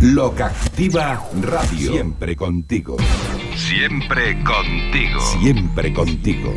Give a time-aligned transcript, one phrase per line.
[0.00, 1.90] Loca Activa Radio.
[1.90, 2.96] Siempre contigo.
[3.56, 5.20] Siempre contigo.
[5.20, 6.54] Siempre contigo.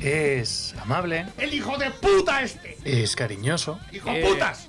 [0.00, 2.76] Es amable, ¡El hijo de puta este!
[2.84, 3.78] es cariñoso.
[3.92, 4.68] ¡Hijo eh, putas!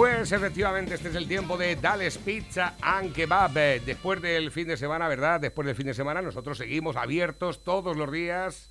[0.00, 3.52] Pues efectivamente este es el tiempo de Dales Pizza and Kebab.
[3.84, 5.40] Después del fin de semana, ¿verdad?
[5.40, 8.70] Después del fin de semana nosotros seguimos abiertos todos los días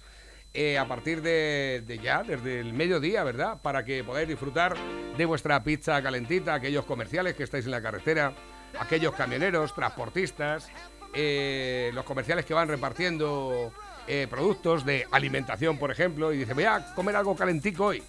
[0.55, 3.61] eh, a partir de, ya, desde el mediodía, ¿verdad?
[3.61, 4.75] Para que podáis disfrutar
[5.15, 8.33] de vuestra pizza calentita, aquellos comerciales que estáis en la carretera,
[8.79, 10.71] aquellos camioneros, transportistas,
[11.13, 13.71] eh, los comerciales que van repartiendo
[14.07, 18.01] eh, productos de alimentación, por ejemplo, y dice, voy a comer algo calentico hoy.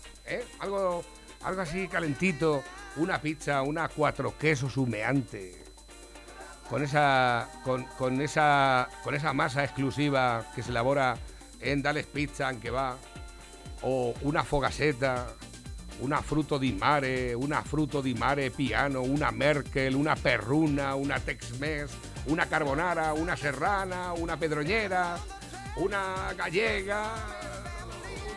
[0.60, 1.04] Algo,
[1.42, 2.62] algo así calentito,
[3.00, 5.64] una pizza, una cuatro quesos humeante,
[6.68, 11.16] con esa, con, esa, con esa masa exclusiva que se elabora
[11.60, 12.98] en Dales Pizza, en que va,
[13.80, 15.34] o una fogaseta,
[16.00, 21.90] una fruto di mare, una fruto di mare piano, una Merkel, una perruna, una Tex-Mex,
[22.26, 25.18] una carbonara, una serrana, una pedroñera,
[25.76, 27.02] una gallega,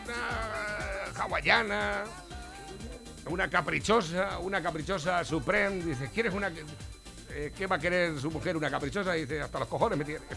[0.02, 2.23] una hawaiana,
[3.28, 5.82] una caprichosa, una caprichosa supreme.
[5.84, 6.50] Dice, ¿quieres una...
[7.30, 8.56] eh, ¿Qué va a querer su mujer?
[8.56, 9.12] Una caprichosa.
[9.12, 10.20] Dice, hasta los cojones me tiene.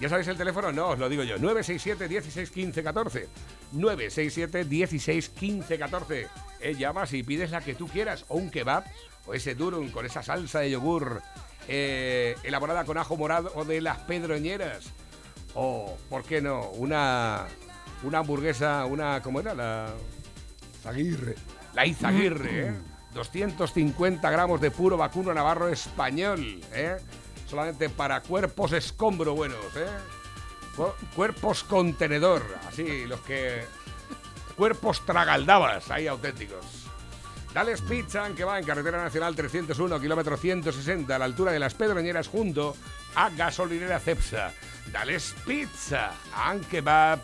[0.00, 0.72] ¿Ya sabéis el teléfono?
[0.72, 1.36] No, os lo digo yo.
[1.38, 3.28] 967 16 15 14.
[3.72, 6.28] 967 16 15 14.
[6.60, 8.24] Eh, llamas y pides la que tú quieras.
[8.28, 8.84] O un kebab,
[9.26, 11.20] o ese durum con esa salsa de yogur
[11.68, 14.86] eh, elaborada con ajo morado o de las pedroñeras.
[15.54, 16.70] O, ¿por qué no?
[16.70, 17.46] Una,
[18.02, 19.20] una hamburguesa, una...
[19.20, 19.52] ¿Cómo era?
[19.52, 19.88] La...
[20.86, 21.34] Aguirre.
[21.74, 22.74] La Izaguirre, ¿eh?
[23.14, 26.96] 250 gramos de puro vacuno navarro español, ¿eh?
[27.48, 29.86] Solamente para cuerpos escombro buenos, ¿eh?
[30.76, 33.64] Cu- Cuerpos contenedor, así, los que...
[34.56, 36.64] Cuerpos tragaldabas, ahí auténticos.
[37.54, 41.74] Dales Pizza, que va en Carretera Nacional 301, kilómetro 160, a la altura de las
[41.74, 42.76] Pedroñeras, junto
[43.16, 44.52] a Gasolinera Cepsa.
[44.92, 47.18] Dales Pizza, and Kebab,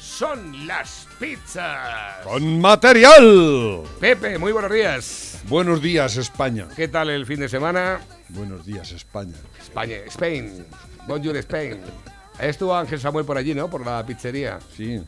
[0.00, 2.24] son las pizzas.
[2.24, 3.82] Con material.
[4.00, 5.40] Pepe, muy buenos días.
[5.48, 6.68] Buenos días, España.
[6.76, 8.00] ¿Qué tal el fin de semana?
[8.30, 9.34] Buenos días, España.
[9.60, 10.66] España, Spain.
[11.06, 11.80] Bonjour, Spain.
[12.38, 13.68] Estuvo Ángel Samuel por allí, ¿no?
[13.68, 14.58] Por la pizzería.
[14.76, 15.02] Sí.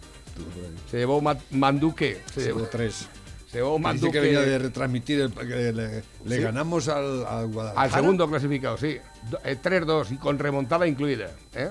[0.90, 2.22] Se llevó ma- manduque.
[2.34, 3.08] Se llevó, tres.
[3.50, 4.12] se llevó manduque.
[4.12, 6.42] que venía de retransmitir, el, que le, le Sí.
[6.42, 7.82] ganamos al, al Guadalajara.
[7.82, 8.98] Al segundo clasificado, sí.
[9.30, 11.30] Do- eh, 3-2 y con remontada incluida.
[11.54, 11.70] ¿eh?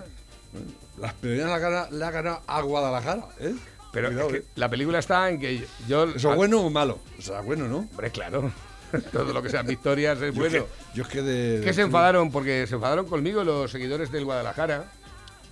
[0.99, 3.53] Las peonías la, gana- le ha ganado a Guadalajara, ¿eh?
[3.91, 4.45] Pero Cuidado, es que ¿eh?
[4.55, 6.03] la película está en que yo...
[6.09, 6.99] ¿Eso es bueno o malo?
[7.17, 7.77] O sea, bueno, ¿no?
[7.79, 8.51] Hombre, claro.
[9.11, 10.57] Todo lo que sean victorias es Yo bueno.
[10.57, 11.59] es que, yo es que de...
[11.61, 12.31] ¿Qué de- se enfadaron?
[12.31, 14.91] Porque se enfadaron conmigo los seguidores del Guadalajara.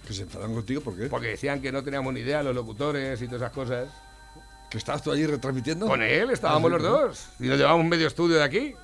[0.08, 1.08] Que se enfadan contigo, ¿por qué?
[1.08, 3.90] Porque decían que no teníamos ni idea los locutores y todas esas cosas.
[4.70, 5.88] ¿Que estabas tú allí retransmitiendo?
[5.88, 7.28] Con él estábamos Ah, los sí, dos.
[7.40, 8.76] Y nos llevamos medio estudio de aquí.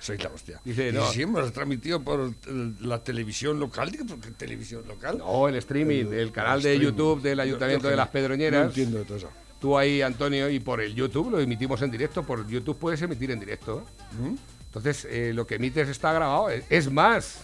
[0.00, 0.60] Soy la hostia.
[0.64, 1.06] Dice, Y no.
[1.10, 3.90] si hemos retransmitido por eh, la televisión local.
[3.90, 5.18] Digo, ¿por qué televisión local?
[5.18, 6.96] No, el streaming, el, canal de streaming.
[6.96, 8.66] YouTube del Ayuntamiento de las No Pedroñeras.
[8.68, 9.30] entiendo de todo eso.
[9.60, 12.22] Tú ahí, Antonio, y por el YouTube lo emitimos en directo.
[12.22, 13.84] Por YouTube puedes emitir en directo.
[14.18, 14.34] ¿Mm?
[14.66, 16.50] Entonces, eh, lo que emites está grabado.
[16.50, 17.38] Es- Es más,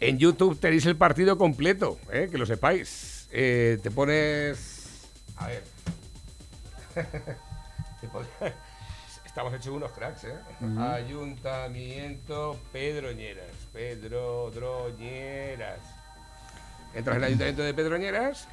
[0.00, 3.28] en YouTube tenéis el partido completo, eh, que lo sepáis.
[3.30, 5.06] Eh, te pones.
[5.36, 5.64] A ver.
[8.00, 8.28] Te pones-
[9.36, 10.34] Estamos hechos unos cracks, ¿eh?
[10.78, 13.50] Ayuntamiento Pedroñeras.
[13.70, 15.80] Pedrodroñeras.
[16.94, 18.48] Entras en el Ayuntamiento de Pedroñeras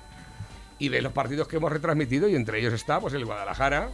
[0.80, 3.91] y ves los partidos que hemos retransmitido y entre ellos está pues el Guadalajara.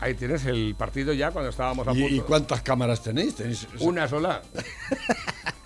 [0.00, 2.14] Ahí tienes el partido ya cuando estábamos a ¿Y, punto.
[2.14, 3.34] y cuántas cámaras tenéis?
[3.34, 4.40] ¿Tenéis Una sola.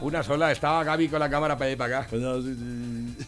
[0.00, 0.50] Una sola.
[0.50, 2.08] Estaba Gaby con la cámara para allá y para acá.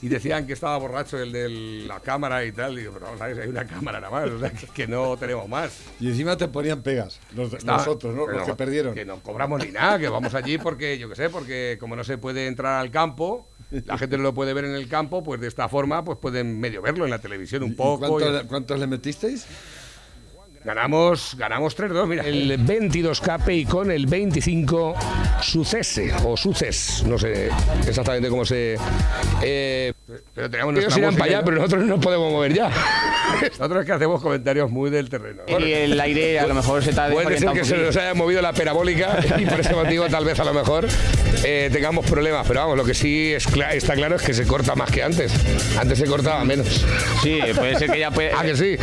[0.01, 1.49] Y decían que estaba borracho el de
[1.87, 2.77] la cámara y tal.
[2.77, 4.31] Digo, pero vamos a ver, si hay una cámara nada más.
[4.31, 5.79] O sea, que, que no tenemos más.
[6.01, 8.27] Y encima te ponían pegas, los, Está- nosotros, ¿no?
[8.27, 8.95] Los que perdieron.
[8.95, 12.05] Que no cobramos ni nada, que vamos allí porque, yo qué sé, porque como no
[12.05, 15.41] se puede entrar al campo, la gente no lo puede ver en el campo, pues
[15.41, 18.21] de esta forma pues pueden medio verlo en la televisión ¿Y- un y poco.
[18.21, 19.47] y- cuántos le metisteis?
[20.65, 22.23] Ganamos, ganamos 3-2, mira.
[22.25, 24.95] El 22 Cape y con el 25
[25.43, 27.51] Sucese o Suces, no sé
[27.87, 28.77] exactamente cómo se...
[29.43, 29.93] Eh,
[30.35, 31.45] Pero teníamos ellos nuestra irán para allá, ya.
[31.45, 32.71] pero nosotros no nos podemos mover ya.
[33.43, 35.43] nosotros es que hacemos comentarios muy del terreno.
[35.49, 38.41] Y el aire a lo mejor se ha Puede ser que se nos haya movido
[38.41, 40.87] la parabólica y por ese motivo tal vez a lo mejor
[41.45, 42.47] eh, tengamos problemas.
[42.47, 45.03] Pero vamos, lo que sí es cla- está claro es que se corta más que
[45.03, 45.33] antes.
[45.79, 46.85] Antes se cortaba menos.
[47.23, 48.33] Sí, puede ser que ya puede...
[48.37, 48.77] Ah, que sí.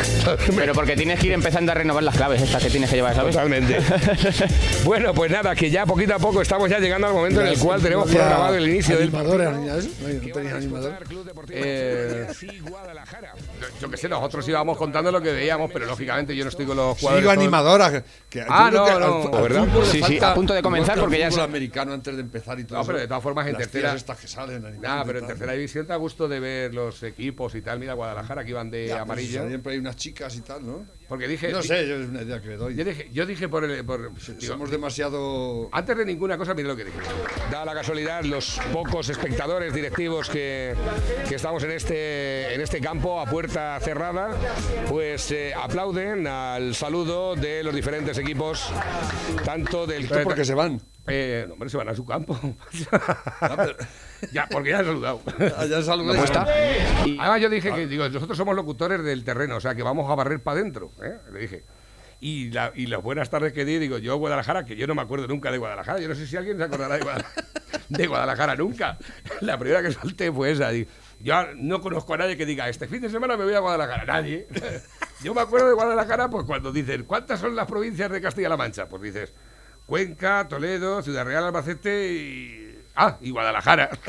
[0.56, 3.16] Pero porque tienes que ir empezando a renovar las claves estas que tienes que llevar,
[3.16, 3.34] ¿sabes?
[3.36, 3.78] Totalmente.
[4.86, 7.58] bueno, pues nada, que ya poquito a poco estamos ya llegando al momento en el
[7.58, 9.50] cual tenemos No programado el inicio del animadores.
[9.52, 10.94] No, animador.
[11.52, 12.28] Eh,
[13.82, 16.78] yo que sé, nosotros íbamos contando lo que veíamos, pero lógicamente yo no estoy con
[16.78, 17.24] los jugadores.
[17.24, 18.04] Sigo animadora.
[18.30, 19.68] Que Ah, no, que al- no, al ¿verdad?
[19.92, 22.80] Sí, sí, a punto de comenzar porque ya se- americano antes de empezar y todo
[22.80, 25.86] No, pero de todas formas en tercera- estas que salen y pero en tercera división
[25.86, 27.80] te da gusto de ver los equipos y tal.
[27.80, 29.48] Mira, Guadalajara que iban de Ya, pues, amarillo.
[29.48, 30.86] Siempre hay unas chicas y tal, ¿no?
[31.10, 31.52] Porque dije.
[31.52, 32.76] No sé, yo es una idea que le doy.
[32.76, 33.84] Yo dije, yo dije por el.
[33.84, 35.68] por- digo, Somos demasiado.
[35.72, 36.98] Antes de ninguna cosa, mira lo que dije.
[37.52, 40.76] Da la casualidad, los pocos espectadores directivos que,
[41.28, 44.30] que estamos en este, en este campo a puerta cerrada,
[44.88, 48.72] pues eh, aplauden al saludo de los diferentes equipos,
[49.44, 50.80] tanto del Esto porque se van.
[51.12, 52.38] Eh, no, hombre, se van a su campo.
[53.42, 53.68] Ah,
[54.34, 55.22] ya, porque ya han saludado.
[55.58, 56.20] Allá saludé.
[56.20, 60.16] Además, yo dije que digo, nosotros somos locutores del terreno, o sea que vamos a
[60.16, 60.92] barrer para adentro.
[61.02, 61.18] ¿eh?
[61.32, 61.64] Le dije.
[62.22, 65.02] Y, la- y las buenas tardes que di, digo, yo Guadalajara, que yo no me
[65.02, 66.00] acuerdo nunca de Guadalajara.
[66.00, 67.46] Yo no sé si alguien se acordará de Guadalajara,
[67.90, 68.98] de Guadalajara nunca.
[69.40, 70.70] La primera que solté fue esa.
[70.70, 70.90] Digo,
[71.22, 74.04] yo no conozco a nadie que diga, este fin de semana me voy a Guadalajara.
[74.06, 74.48] Nadie.
[75.24, 78.88] Yo me acuerdo de Guadalajara, pues cuando dicen, ¿cuántas son las provincias de Castilla-La Mancha?
[78.88, 79.34] Pues dices,
[79.90, 82.80] Cuenca, Toledo, Ciudad Real, Albacete y.
[82.96, 83.90] Ah, y Guadalajara.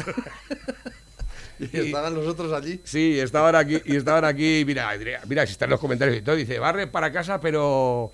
[1.60, 2.80] Y estaban los otros allí.
[2.84, 4.88] Sí, estaban aquí, y estaban aquí, mira,
[5.26, 8.12] mira, si están los comentarios y todo, dice, barre para casa, pero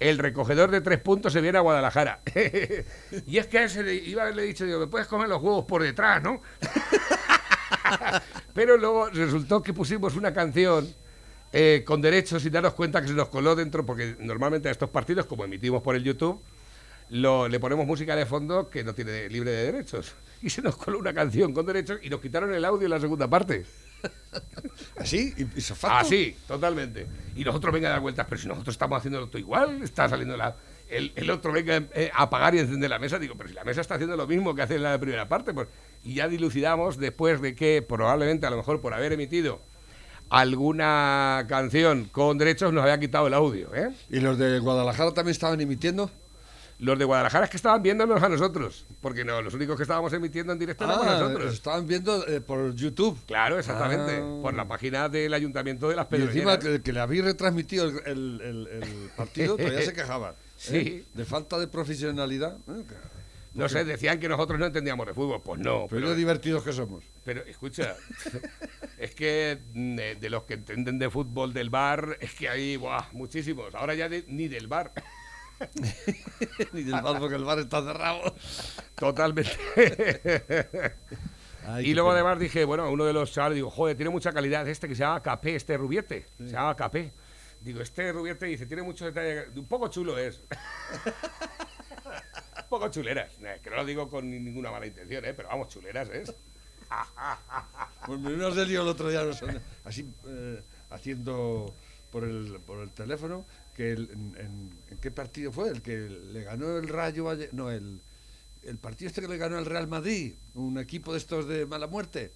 [0.00, 2.22] el recogedor de tres puntos se viene a Guadalajara.
[3.28, 5.40] y es que a ese le, iba a haberle dicho, digo, me puedes comer los
[5.40, 6.42] huevos por detrás, ¿no?
[8.52, 10.92] pero luego resultó que pusimos una canción
[11.52, 14.90] eh, con derechos sin darnos cuenta que se nos coló dentro, porque normalmente a estos
[14.90, 16.42] partidos, como emitimos por el YouTube,
[17.10, 20.14] lo- le ponemos música de fondo que no tiene libre de derechos.
[20.40, 23.00] Y se nos coló una canción con derechos y nos quitaron el audio en la
[23.00, 23.66] segunda parte.
[24.96, 25.96] Así, y, y sofacto.
[25.96, 27.08] Ah, sí, totalmente.
[27.34, 30.36] Y nosotros venga a dar vueltas, pero si nosotros estamos haciendo todo igual, está saliendo
[30.36, 30.54] la.
[30.88, 33.64] El, el otro venga eh, a apagar y encender la mesa, digo, pero si la
[33.64, 35.66] mesa está haciendo lo mismo que hace en la primera parte, pues.
[36.04, 39.60] Y ya dilucidamos después de que probablemente, a lo mejor por haber emitido
[40.30, 43.90] alguna canción con derechos, nos había quitado el audio, ¿eh?
[44.08, 46.10] ¿Y los de Guadalajara también estaban emitiendo?
[46.80, 50.12] Los de Guadalajara es que estaban viéndonos a nosotros, porque no, los únicos que estábamos
[50.12, 51.52] emitiendo en directo Ah, nosotros.
[51.52, 53.18] estaban viendo eh, por YouTube.
[53.26, 54.20] Claro, exactamente.
[54.22, 54.38] Ah.
[54.42, 56.58] Por la página del Ayuntamiento de las Y encima Pedroñeras.
[56.78, 60.34] que, que le habéis retransmitido el, el- el- el partido, todavía se quejaban.
[60.34, 60.36] ¿eh?
[60.56, 61.04] Sí.
[61.14, 62.56] De falta de profesionalidad.
[62.68, 62.84] ¿eh?
[63.54, 65.40] No sé, decían que nosotros no entendíamos de fútbol.
[65.44, 67.02] Pues no, Pero pero, lo divertidos que somos.
[67.24, 67.96] pero escucha,
[68.98, 72.76] es que mm, de, de los que entienden de fútbol del bar, es que hay
[72.76, 73.74] buah, muchísimos.
[73.74, 74.92] Ahora ya de- ni del bar.
[76.72, 78.34] Ni del bar porque el bar está cerrado.
[78.94, 79.50] Totalmente.
[81.66, 82.20] Ay, y luego pena.
[82.20, 85.00] además dije, bueno, uno de los chavales, digo, joder, tiene mucha calidad este que se
[85.00, 86.26] llama Capé, este Rubiete.
[86.38, 87.12] Se llama Capé.
[87.60, 89.48] Digo, este Rubiete dice, tiene mucho detalle.
[89.54, 90.40] Un poco chulo es.
[92.62, 93.32] Un poco chuleras.
[93.62, 95.32] Que no lo digo con ni- ninguna mala intención, ¿eh?
[95.34, 96.34] pero vamos, chuleras es.
[98.06, 99.20] Pues me vino el otro día,
[99.84, 101.74] así eh, haciendo
[102.10, 103.44] por el, por el teléfono,
[103.78, 105.68] que el- en, en- ¿en qué partido fue?
[105.70, 108.02] El que le ganó el Rayo Valle- no, el,
[108.64, 111.86] el partido este que le ganó el Real Madrid, un equipo de estos de mala
[111.86, 112.32] muerte.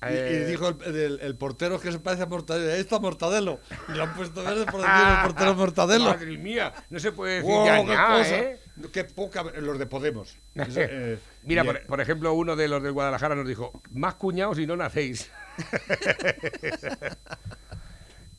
[0.00, 2.98] Y, y Eh, dijo el, el- el portero que se parece a Mortadelo, ahí está
[2.98, 3.60] Mortadelo.
[3.88, 6.04] Y le han puesto verde por decir el portero Mortadelo.
[6.06, 8.38] Madre mía, no se puede decir ¡Wow, ya qué nada, cosa!
[8.38, 8.58] ¿eh?
[8.92, 10.38] Qué poca, los de Podemos.
[10.54, 14.58] Eso, eh, Mira, por, por ejemplo, uno de los del Guadalajara nos dijo, más cuñados
[14.58, 15.30] y no nacéis.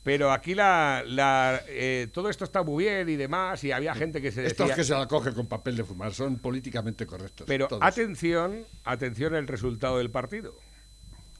[0.02, 4.22] Pero aquí la, la, eh, todo esto está muy bien y demás, y había gente
[4.22, 4.76] que se Estos decía...
[4.76, 7.46] que se la coge con papel de fumar son políticamente correctos.
[7.46, 7.82] Pero todos.
[7.82, 10.54] atención, atención al resultado del partido.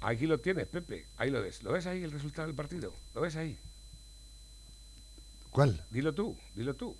[0.02, 1.62] Aquí lo tienes, Pepe, ahí lo ves.
[1.62, 2.92] ¿Lo ves ahí el resultado del partido?
[3.14, 3.58] ¿Lo ves ahí?
[5.50, 5.84] ¿Cuál?
[5.90, 6.96] Dilo tú, dilo tú.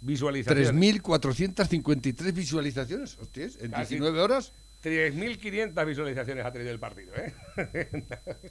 [0.00, 0.80] Visualización.
[0.80, 3.76] 3.453 visualizaciones, hostias, en sí.
[3.76, 4.52] 19 horas.
[4.82, 7.34] 3.500 visualizaciones ha tenido el partido, ¿eh?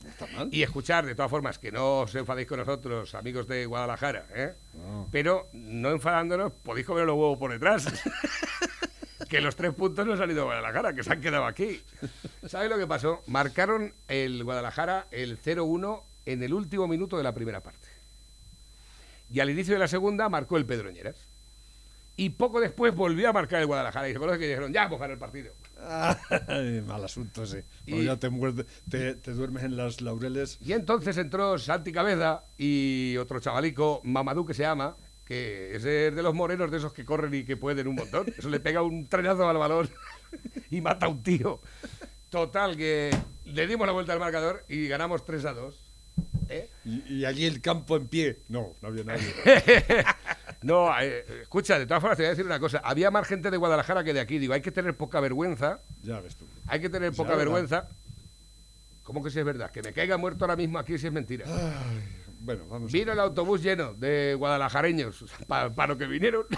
[0.08, 0.50] Está mal.
[0.52, 4.54] Y escuchar, de todas formas, que no os enfadéis con nosotros, amigos de Guadalajara, ¿eh?
[5.12, 7.88] Pero no enfadándonos, podéis comer los huevos por detrás.
[9.30, 11.82] que los tres puntos no han ido a Guadalajara, que se han quedado aquí.
[12.48, 13.24] ¿Sabes lo que pasó?
[13.28, 17.88] Marcaron el Guadalajara el 0-1 en el último minuto de la primera parte.
[19.32, 21.16] Y al inicio de la segunda marcó el Pedroñeras.
[22.16, 24.10] Y poco después volvió a marcar el Guadalajara.
[24.10, 25.54] Y se conoce que dijeron, ya hemos ganado el partido.
[26.48, 27.66] Ay, mal asunto ese.
[27.86, 30.58] Y- Cuando ya te, muerde- te, te duermes en las laureles.
[30.62, 36.12] Y entonces entró Santi Cabeza y otro chavalico, Mamadou, que se llama, que es de
[36.12, 38.26] de los morenos de esos que corren y que pueden un montón.
[38.38, 39.90] Eso le pega un trenazo al balón
[40.72, 41.62] y mata a un tío.
[42.30, 43.10] Total, que
[43.46, 45.92] le dimos la vuelta al marcador y ganamos 3 a 2.
[46.50, 46.70] ¿eh?
[46.86, 48.42] Y, y allí el campo en pie.
[48.50, 49.34] No, no había nadie.
[50.62, 52.80] No, eh, escucha, de todas formas te voy a decir una cosa.
[52.84, 54.40] Había más gente de Guadalajara que de aquí.
[54.40, 55.80] Digo, hay que tener poca vergüenza.
[56.02, 56.46] ya ves tú.
[56.68, 57.88] Hay que tener poca vergüenza.
[59.04, 59.72] ¿Cómo que si es verdad?
[59.72, 61.46] Que me caiga muerto ahora mismo aquí si es mentira.
[61.48, 62.04] Ay,
[62.42, 62.92] bueno, vamos.
[62.92, 66.46] a- Vino el autobús lleno de guadalajareños para lo que vinieron.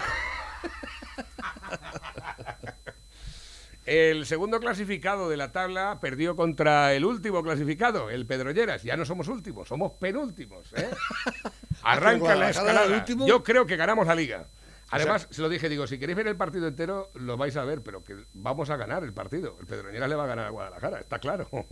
[3.84, 8.84] El segundo clasificado de la tabla perdió contra el último clasificado, el Pedroñeras.
[8.84, 10.72] Ya no somos últimos, somos penúltimos.
[10.76, 10.88] ¿eh?
[11.82, 13.04] Arranca la el escalada.
[13.26, 14.48] Yo creo que ganamos la liga.
[14.90, 17.82] Además, se lo dije, digo, si queréis ver el partido entero, lo vais a ver,
[17.82, 19.56] pero que vamos a ganar el partido.
[19.58, 21.48] El Pedroñeras le va a ganar a Guadalajara, está claro.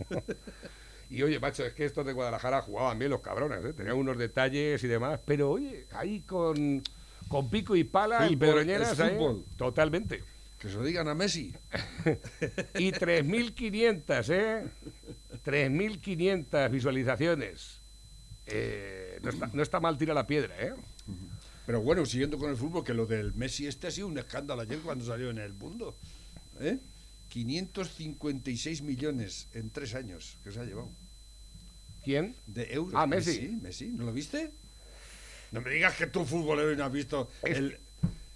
[1.11, 3.73] Y oye, macho, es que estos de Guadalajara jugaban bien los cabrones, ¿eh?
[3.73, 6.81] tenían unos detalles y demás, pero oye, ahí con,
[7.27, 9.09] con pico y pala el Fútbol, Pedroñeras, es ¿eh?
[9.17, 9.45] fútbol.
[9.57, 10.23] totalmente.
[10.57, 11.53] Que se lo digan a Messi.
[12.75, 14.67] Y 3.500, ¿eh?
[15.43, 17.80] 3.500 visualizaciones.
[18.53, 20.73] Eh, no, está, no está mal tira la piedra, ¿eh?
[21.65, 24.61] Pero bueno, siguiendo con el fútbol, que lo del Messi este ha sido un escándalo
[24.61, 25.95] ayer cuando salió en el mundo.
[26.59, 26.77] ¿Eh?
[27.29, 30.89] 556 millones en tres años que se ha llevado.
[32.03, 32.35] ¿Quién?
[32.47, 32.93] De euros.
[32.95, 33.47] Ah, Messi.
[33.61, 34.51] Messi, ¿no lo viste?
[35.51, 37.77] No me digas que tú, futbolero, no has visto el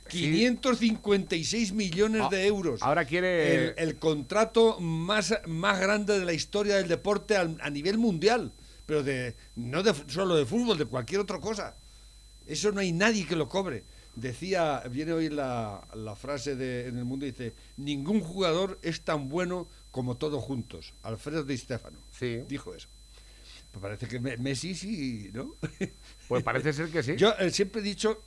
[0.10, 2.82] 556 millones Ah, de euros.
[2.84, 7.70] ahora quiere- El, el contrato más, más grande de la historia del deporte al- a
[7.70, 8.52] nivel mundial.
[8.86, 11.76] Pero de no de, solo de fútbol, de cualquier otra cosa.
[12.46, 13.84] Eso no hay nadie que lo cobre.
[14.16, 19.28] Decía, viene hoy la, la frase de, en el mundo, dice, ningún jugador es tan
[19.28, 20.94] bueno como todos juntos.
[21.04, 22.44] Alfredo Di Stefano Sí.
[22.48, 22.88] dijo eso.
[23.72, 25.56] Pues parece que Me- Messi sí, ¿no?
[26.30, 27.16] Pues parece ser que sí.
[27.18, 28.24] Yo eh, siempre he dicho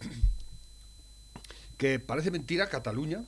[1.77, 3.25] que parece mentira Cataluña,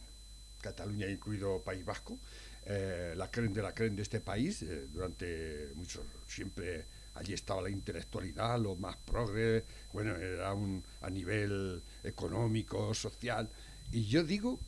[0.61, 2.19] Cataluña incluido País Vasco,
[2.67, 6.85] eh, la creen de la creen de este país, eh, durante mucho, siempre
[7.21, 13.49] allí estaba la intelectualidad, lo más progre, bueno, era un, a nivel económico, social,
[13.93, 14.59] y yo digo,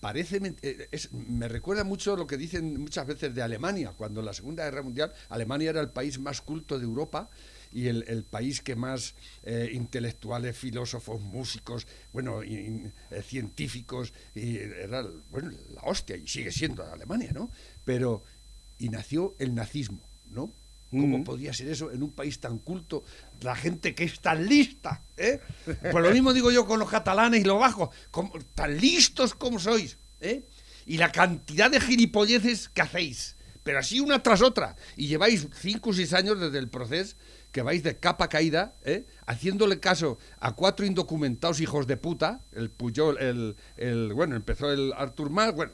[0.00, 4.32] parece, eh, me recuerda mucho lo que dicen muchas veces de Alemania, cuando en la
[4.32, 7.28] Segunda Guerra Mundial Alemania era el país más culto de Europa
[7.72, 12.90] y el, el país que más eh, intelectuales, filósofos, músicos, bueno, eh,
[13.22, 17.50] científicos, y era bueno, la hostia, y sigue siendo Alemania, ¿no?
[17.84, 18.22] Pero,
[18.78, 20.52] y nació el nazismo, ¿no?
[20.92, 21.24] ¿Cómo Ujú.
[21.24, 23.02] podía ser eso en un país tan culto?
[23.40, 25.40] La gente que es tan lista, ¿eh?
[25.64, 29.58] Pues lo mismo digo yo con los catalanes y los bajos, como- tan listos como
[29.58, 30.46] sois, ¿eh?
[30.84, 35.90] Y la cantidad de gilipolleces que hacéis, pero así una tras otra, y lleváis cinco
[35.90, 37.16] o seis años desde el proceso
[37.52, 39.06] que vais de capa caída, ¿eh?
[39.26, 44.92] haciéndole caso a cuatro indocumentados hijos de puta, el Puyol, el, el bueno, empezó el
[44.94, 45.72] Artur Mas, bueno,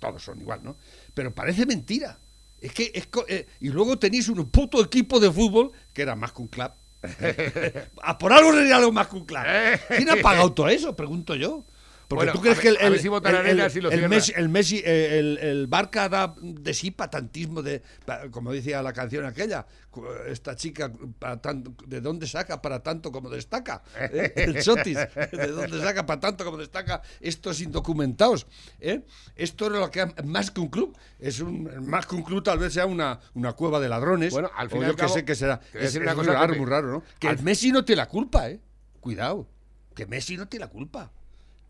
[0.00, 0.76] todos son igual, ¿no?
[1.14, 2.18] Pero parece mentira.
[2.60, 6.32] Es que es eh, y luego tenéis un puto equipo de fútbol que era más
[6.32, 6.72] que un club.
[8.02, 9.42] a por algo sería algo más que un club.
[9.88, 10.96] ¿Quién ha pagado todo eso?
[10.96, 11.64] Pregunto yo.
[12.08, 14.08] Porque Bueno, tú crees que el, el, si el- el-.
[14.08, 17.82] Messi, el Messi, eh, el, Barca da de sí patantismo de,
[18.30, 19.66] como decía la canción aquella,
[20.26, 24.32] esta chica para tanto- de dónde saca para tanto como destaca, ¿eh?
[24.36, 28.46] el Sotis, de dónde saca para tanto como destaca estos indocumentados,
[28.80, 29.02] ¿eh?
[29.36, 32.58] Esto es lo que más que un club, es un más que un club tal
[32.58, 35.26] vez sea una, una cueva de ladrones, Bueno, al fin o y yo que sé
[35.26, 36.58] que será, es, una es cosa, muy raro, Pepe.
[36.60, 37.02] muy raro, ¿no?
[37.18, 38.60] Que Al- el Messi no tiene la culpa, ¿eh?
[39.00, 39.46] Cuidado,
[39.94, 41.12] que Messi no tiene la culpa.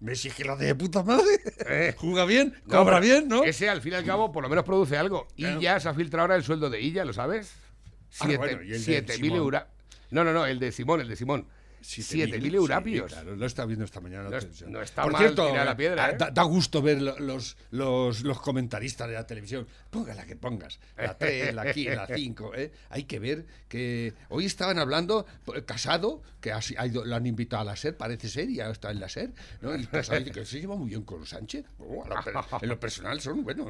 [0.00, 1.40] Messi es que la de puta madre.
[1.68, 1.94] Eh.
[1.98, 3.42] Juega bien, No, cobra bien, ¿no?
[3.44, 5.26] Ese, al fin y al cabo, por lo menos produce algo.
[5.36, 5.60] Y Claro.
[5.60, 7.52] ya se ha filtrado ahora el sueldo de Illa, ¿lo sabes?
[7.56, 9.38] Ah, Siete, bueno, y el de siete mil Simón.
[9.38, 9.62] euros.
[10.10, 11.46] No, no, no, el de Simón, el de Simón.
[11.80, 13.10] Siete mil eurapios.
[13.10, 14.28] Sí, claro, lo está viendo esta mañana.
[14.28, 16.16] No es- no está Por mal cierto, tirar la eh, piedra, ¿eh?
[16.18, 19.66] da, da gusto ver lo- los, los, los comentaristas de la televisión.
[19.90, 20.78] Ponga la que pongas.
[20.98, 22.54] La 3, la 15, la 5.
[22.56, 22.72] ¿eh?
[22.90, 27.24] Hay que ver que hoy estaban hablando, eh, Casado, que ha, ha ido, lo han
[27.26, 29.32] invitado a la SER, parece ser, y ya está en la SER.
[29.62, 29.74] ¿no?
[29.74, 31.64] Y Casado dice que se lleva muy bien con Sánchez.
[31.78, 32.16] Oh, lo
[32.62, 33.66] en lo personal son, bueno,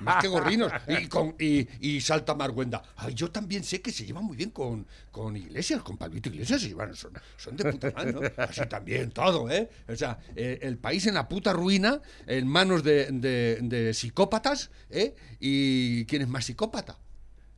[0.00, 0.72] más que gorrinos.
[0.88, 2.82] Y, con, y, y salta Marguenda.
[2.96, 6.62] Ay, yo también sé que se lleva muy bien con, con Iglesias, con Palmito Iglesias,
[6.62, 8.20] se llevan, son, son de puta madre, ¿no?
[8.38, 9.68] Así también, todo, ¿eh?
[9.88, 14.70] O sea, eh, el país en la puta ruina, en manos de, de- de psicópatas,
[14.90, 15.14] ¿eh?
[15.40, 16.98] ¿Y quién es más psicópata?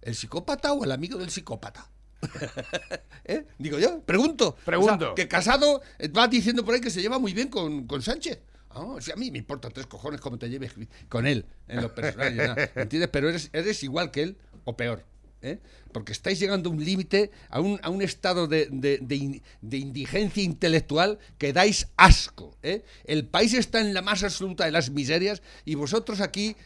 [0.02, 1.88] ¿El psicópata o el amigo del psicópata?
[3.24, 3.46] ¿Eh?
[3.58, 4.56] Digo yo, pregunto.
[4.64, 4.94] Pregunto.
[4.94, 7.86] O sea, que Casado eh, va diciendo por ahí que se lleva muy bien con,
[7.86, 8.40] con Sánchez.
[8.70, 10.74] Ah, si a mí me importa tres cojones cómo te lleves
[11.08, 12.70] con él en lo personal.
[12.74, 13.10] ¿Entiendes?
[13.12, 15.04] Pero eres, eres igual que él o peor.
[15.42, 15.58] ¿Eh?
[15.92, 19.42] Porque estáis llegando a un límite, a un, a un estado de, de- de in-
[19.60, 22.56] de indigencia intelectual que dais asco.
[22.62, 22.84] ¿eh?
[23.04, 26.56] El país está en la más absoluta de las miserias y vosotros aquí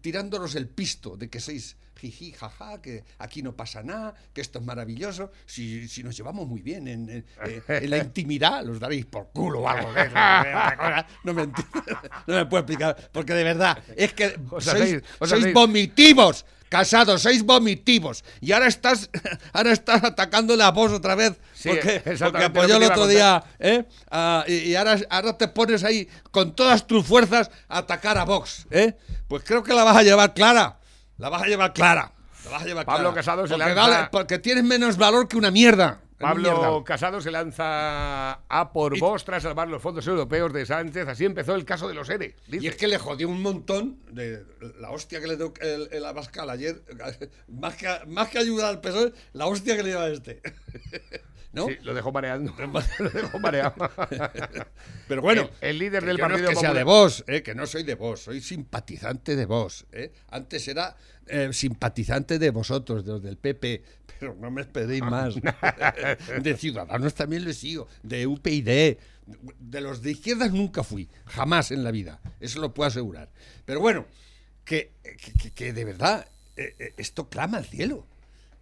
[0.00, 4.58] tirándonos el pisto de que sois jiji, jaja, que aquí no pasa nada, que esto
[4.60, 5.30] es maravilloso.
[5.46, 9.28] Si, si nos llevamos muy bien en, en- eh, en la intimidad, los daréis por
[9.30, 9.92] culo o algo.
[11.24, 11.66] No me, enti-
[12.26, 16.44] no me puedo explicar, porque de verdad, es que sois, sois vomitivos.
[16.68, 18.22] Casados, sois vomitivos.
[18.42, 19.08] Y ahora estás,
[19.54, 21.32] ahora estás atacándole a vos otra vez.
[21.54, 22.02] Sí, porque,
[22.44, 23.42] apoyó el otro día.
[23.58, 23.84] ¿eh?
[24.10, 28.24] Ah, y y ahora, ahora te pones ahí con todas tus fuerzas a atacar a
[28.26, 28.66] Vox.
[28.70, 28.94] ¿eh?
[29.28, 30.77] Pues creo que la vas a llevar clara.
[31.18, 32.12] La vas a llevar clara.
[32.44, 33.14] La vas a llevar Pablo clara.
[33.14, 36.00] Casado se porque, lanza- vale- porque tienes menos valor que una mierda.
[36.18, 36.82] Pablo.
[36.84, 41.06] Casado se lanza a por vos tras salvar los fondos europeos de Sánchez.
[41.06, 42.34] Así empezó el caso de los ERE.
[42.48, 42.64] dice.
[42.64, 44.42] Y es que le jodió un montón de
[44.80, 46.82] la hostia que le dio el, el Abascal ayer,
[47.48, 50.42] más que, más que ayudar al PSOE, la hostia que le dio a este.
[51.58, 51.68] ¿No?
[51.68, 52.54] Sí, lo dejó mareando.
[52.98, 53.74] lo dejó mareado.
[55.06, 57.42] Pero bueno, El- el líder del yo no Partido es que sea de vos, eh,
[57.42, 59.86] que no soy de vos, soy simpatizante de vos.
[59.92, 60.12] eh.
[60.30, 60.96] Antes era
[61.26, 63.82] eh, simpatizante de vosotros, de los del PP,
[64.18, 65.34] pero no me esperéis más.
[66.42, 68.96] de Ciudadanos también lo sigo, de UPyD.
[69.60, 73.28] De los de izquierdas nunca fui, jamás en la vida, eso lo puedo asegurar.
[73.66, 74.06] Pero bueno,
[74.64, 74.92] que,
[75.42, 76.26] que- que- de verdad
[76.96, 78.06] esto clama al cielo.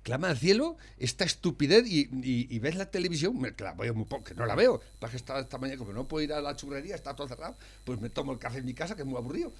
[0.07, 3.93] Clama al cielo esta estupidez y, y- y ves la televisión, me, que la veo
[3.93, 6.33] muy poco, que no la veo, para que estaba esta mañana, como no puedo ir
[6.33, 9.03] a la churrería, está todo cerrado, pues me tomo el café en mi casa, que
[9.03, 9.53] es muy aburrido.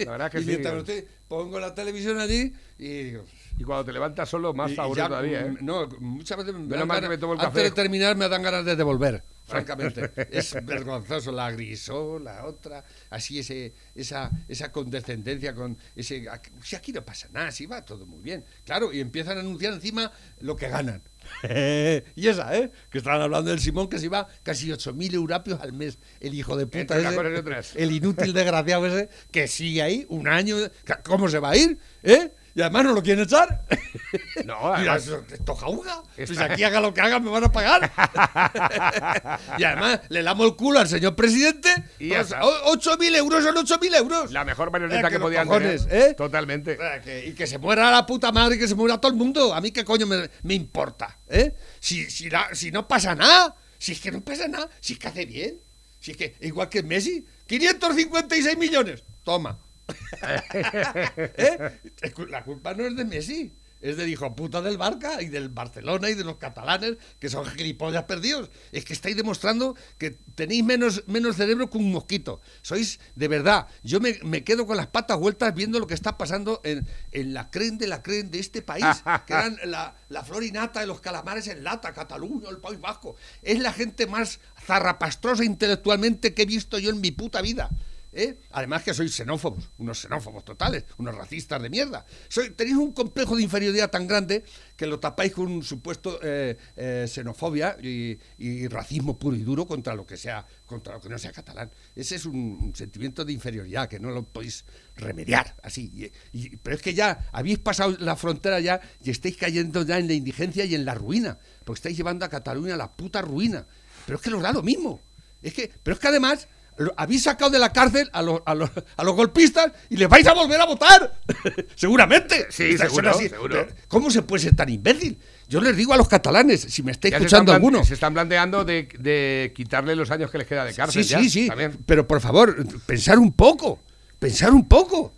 [0.00, 0.48] La verdad que y sí.
[0.48, 3.24] mientras estoy- pongo la televisión allí y digo...
[3.56, 5.54] Y cuando te levantas solo, más aburrido todavía, ¿eh?
[5.60, 8.16] No, muchas veces me Menos dan mal que ganas- me tomo el antes de terminar
[8.16, 10.10] me dan ganas de devolver, francamente.
[10.30, 16.26] es vergonzoso la grisó, la otra, así ese, esa, esa condescendencia con ese...
[16.62, 18.44] Si aquí no pasa nada, si va todo muy bien.
[18.64, 21.02] Claro, y empiezan a anunciar encima lo que ganan.
[22.14, 22.70] y esa, ¿eh?
[22.90, 25.98] Que estaban hablando del Simón que se iba casi 8.000 eurapios al mes.
[26.20, 30.56] El hijo de puta ese, el inútil desgraciado ese, que sigue ahí un año.
[31.04, 31.78] ¿Cómo se va a ir?
[32.02, 32.32] ¿Eh?
[32.58, 33.62] Y además no lo quieren echar.
[34.44, 36.02] No, además- esto, jauga.
[36.16, 37.92] Pues aquí haga lo que haga, me van a pagar.
[39.58, 41.68] y además le lamo el culo al señor presidente.
[41.98, 42.44] Y Pues, está.
[42.44, 44.32] o- 8.000 euros son 8.000 euros.
[44.32, 46.10] La mejor Eh, marioneta que que los podían cojones, tener.
[46.10, 46.14] ¿eh?
[46.14, 46.78] Totalmente.
[47.04, 49.54] Que- y que se muera la puta madre y que se muera todo el mundo.
[49.54, 51.18] A mí qué coño me, me importa.
[51.28, 51.54] ¿eh?
[51.80, 53.54] Si, si, la- si no pasa nada.
[53.78, 54.68] Si es que no pasa nada.
[54.80, 55.60] Si es que hace bien.
[56.00, 59.04] Si es que, igual que Messi, 556 millones.
[59.22, 59.58] Toma.
[60.22, 61.80] ¿Eh?
[62.28, 66.10] La culpa no es de Messi, es del hijo puta del Barca y del Barcelona
[66.10, 68.50] y de los catalanes, que son gilipollas perdidos.
[68.72, 72.40] Es que estáis demostrando que tenéis menos, menos cerebro que un mosquito.
[72.62, 76.18] Sois, de verdad, yo me, me quedo con las patas vueltas viendo lo que está
[76.18, 78.84] pasando en, en la cren de la cren de este país,
[79.26, 83.16] que eran la, la florinata de los calamares en lata, Cataluña, el País Vasco.
[83.42, 87.70] Es la gente más zarrapastrosa intelectualmente que he visto yo en mi puta vida.
[88.18, 88.36] ¿Eh?
[88.50, 92.02] Además que sois xenófobos, unos xenófobos totales, unos racistas de mierda.
[92.26, 94.42] Soy, tenéis un complejo de inferioridad tan grande
[94.74, 98.18] que lo tapáis con un supuesto eh, eh, xenofobia y,
[98.66, 101.70] racismo puro y duro contra lo que sea, contra lo que no sea catalán.
[101.94, 104.64] Ese es un, sentimiento de inferioridad que no lo podéis
[104.96, 106.10] remediar así.
[106.32, 110.08] Y- pero es que ya habéis pasado la frontera ya y estáis cayendo ya en
[110.08, 113.64] la indigencia y en la ruina, porque estáis llevando a Cataluña a la puta ruina.
[114.06, 115.00] Pero es que nos da lo mismo.
[115.40, 116.48] Es que, pero es que además
[116.96, 120.26] habéis sacado de la cárcel a, los- a los, a los golpistas y les vais
[120.26, 121.18] a volver a votar.
[121.74, 122.46] Seguramente.
[122.50, 123.12] Sí, seguro.
[123.48, 125.18] Pero, ¿Cómo se puede ser tan imbécil?
[125.48, 127.84] Yo les digo a los catalanes, si me está se escuchando alguno.
[127.84, 131.02] Se están planteando de, de quitarle los años que les queda de cárcel.
[131.04, 131.46] Sí, ya, sí, sí.
[131.48, 131.78] también.
[131.86, 133.80] Pero por favor, pensar un poco.
[134.18, 135.14] Pensar un poco.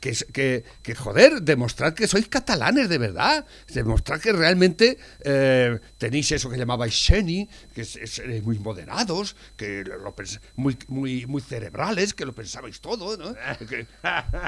[0.00, 3.44] Que, que, que, joder, demostrad que sois catalanes de verdad.
[3.72, 10.14] Demostrad que realmente eh, tenéis eso que llamabais Sheni, que seréis muy moderados, que lo,
[10.56, 13.34] muy, muy, muy cerebrales, que lo pensabais todo, ¿no?
[13.68, 13.86] Que,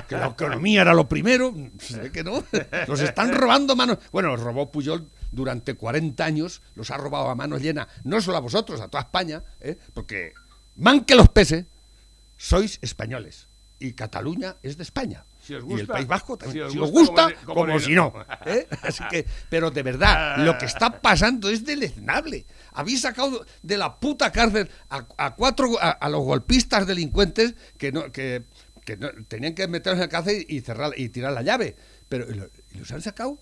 [0.09, 1.55] que la economía era lo primero.
[1.79, 2.45] Sé que no.
[2.89, 3.99] Los están robando manos.
[4.13, 8.39] Bueno, los robó Puyol durante 40 años, los ha robado a manos llenas, no solo
[8.39, 9.77] a vosotros, a toda España, ¿eh?
[9.93, 10.33] porque
[10.77, 11.67] man que los pese,
[12.37, 13.49] sois españoles.
[13.79, 15.25] Y Cataluña es de España.
[15.39, 16.55] Si os y el País Vasco también.
[16.55, 18.13] si os Si os gusta, como- como, como si no.
[18.47, 18.67] ¿eh?
[18.83, 22.47] Así que, pero de verdad, lo que está pasando es deleznable.
[22.73, 27.93] Habéis sacado de la puta cárcel a, a cuatro a, a los golpistas delincuentes que
[27.93, 28.45] no que,
[28.85, 31.77] que no- tenían que meterlos en la cárcel y cerrar y tirar la llave.
[32.09, 33.39] Pero y lo- y los han sacado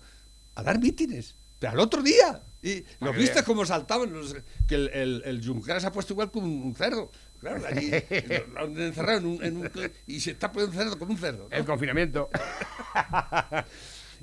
[0.55, 1.35] a dar mítines.
[1.59, 2.43] Pero al otro día.
[2.61, 4.35] Y lo que viste como saltaban, los-
[4.67, 7.09] que el, el, el Junqueras se ha puesto igual como un cerdo.
[7.45, 9.71] Claro, allí lo- lo han encerrado en un, en un-
[10.07, 11.47] y se está poniendo cerdo como un cerdo.
[11.49, 11.55] ¿no?
[11.55, 12.29] El confinamiento.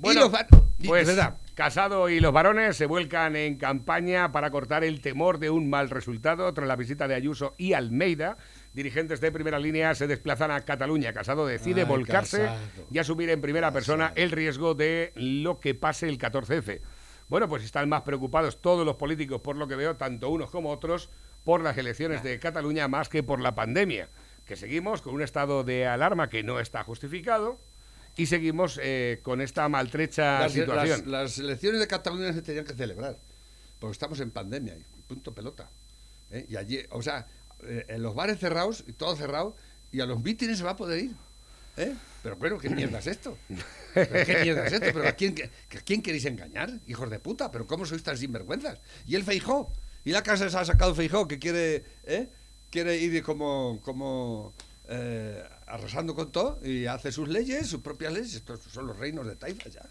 [0.03, 0.47] Y los va-
[0.79, 1.37] y- pues ¿verdad?
[1.53, 5.91] Casado y los varones se vuelcan en campaña para cortar el temor de un mal
[5.91, 8.37] resultado tras la visita de Ayuso y Almeida.
[8.73, 11.13] Dirigentes de primera línea se desplazan a Cataluña.
[11.13, 12.87] Casado decide Ay, volcarse Casado.
[12.91, 16.81] y asumir en primera persona el riesgo de lo que pase el 14F.
[17.29, 20.71] Bueno, pues están más preocupados todos los políticos, por lo que veo, tanto unos como
[20.71, 21.11] otros,
[21.43, 24.09] por las elecciones de Cataluña más que por la pandemia.
[24.45, 27.59] Que seguimos con un estado de alarma que no está justificado
[28.17, 30.99] y seguimos eh, con esta maltrecha Las, situación.
[31.05, 33.17] las- las elecciones de Cataluña se tenían que celebrar,
[33.79, 35.69] porque estamos en pandemia, y punto pelota.
[36.29, 36.45] ¿eh?
[36.49, 37.25] Y allí, o sea,
[37.63, 39.55] eh, en los bares cerrados, y todo cerrado,
[39.91, 41.11] y a los mítines se va a poder ir.
[41.77, 41.93] ¿eh?
[42.21, 43.37] Pero bueno, ¿qué mierda es esto?
[43.93, 44.87] ¿Pero ¿Qué mierda es esto?
[44.93, 45.35] ¿Pero a quién,
[45.75, 46.69] a quién queréis engañar?
[46.87, 48.79] Hijos de puta, ¿pero cómo sois tan sinvergüenzas?
[49.07, 49.73] Y el Feijó,
[50.05, 52.29] y la casa se ha sacado Feijó, que quiere, ¿eh?
[52.69, 54.53] quiere ir como, como
[54.87, 59.25] eh, arrasando con todo, y hace sus leyes, sus propias leyes, estos son los reinos
[59.27, 59.81] de Taifa ya.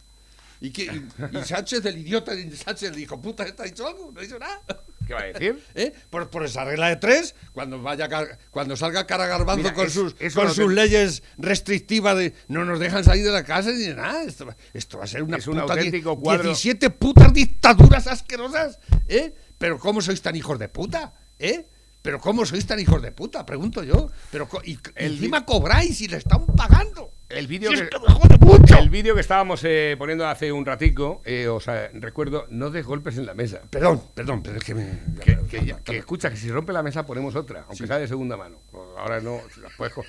[0.60, 4.12] Y, que, y, y Sánchez, el idiota de Sánchez, dijo, puta, ¿está dicho algo?
[4.12, 4.60] No ha dicho nada.
[5.04, 5.60] ¿Qué va a decir?
[5.74, 5.92] ¿Eh?
[6.08, 8.08] Por, por esa regla de tres, cuando vaya
[8.52, 12.78] cuando salga Cara Garbanzo Mira, con es- sus, con sus leyes restrictivas de no nos
[12.78, 14.22] dejan salir de la casa ni de nada.
[14.22, 16.44] Esto, esto va a ser una Es un puta di- auténtico cuadro.
[16.44, 18.78] 17 putas dictaduras asquerosas.
[19.08, 19.34] ¿Eh?
[19.62, 21.14] Pero ¿cómo sois tan hijos de puta?
[21.38, 21.64] ¿Eh?
[22.02, 23.46] Pero ¿cómo sois tan hijos de puta?
[23.46, 24.10] Pregunto yo.
[24.32, 27.12] Pero y, El encima cobráis y le están pagando.
[27.28, 31.60] El vídeo Si que, el vídeo que estábamos eh, poniendo hace un ratico, eh, o
[31.60, 33.60] sea, recuerdo, no des golpes en la mesa.
[33.70, 34.98] Perdón, perdón, pero es que me...
[35.24, 38.08] Que, que ya- que escucha, que si rompe la mesa ponemos otra, aunque sea de
[38.08, 38.62] segunda mano.
[38.98, 40.04] Ahora no, se las puedes co-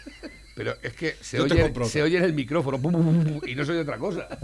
[0.55, 3.49] Pero es que se Yo oye, se oye en el micrófono pum, pum, pum, pum,
[3.49, 4.27] y no se oye otra cosa.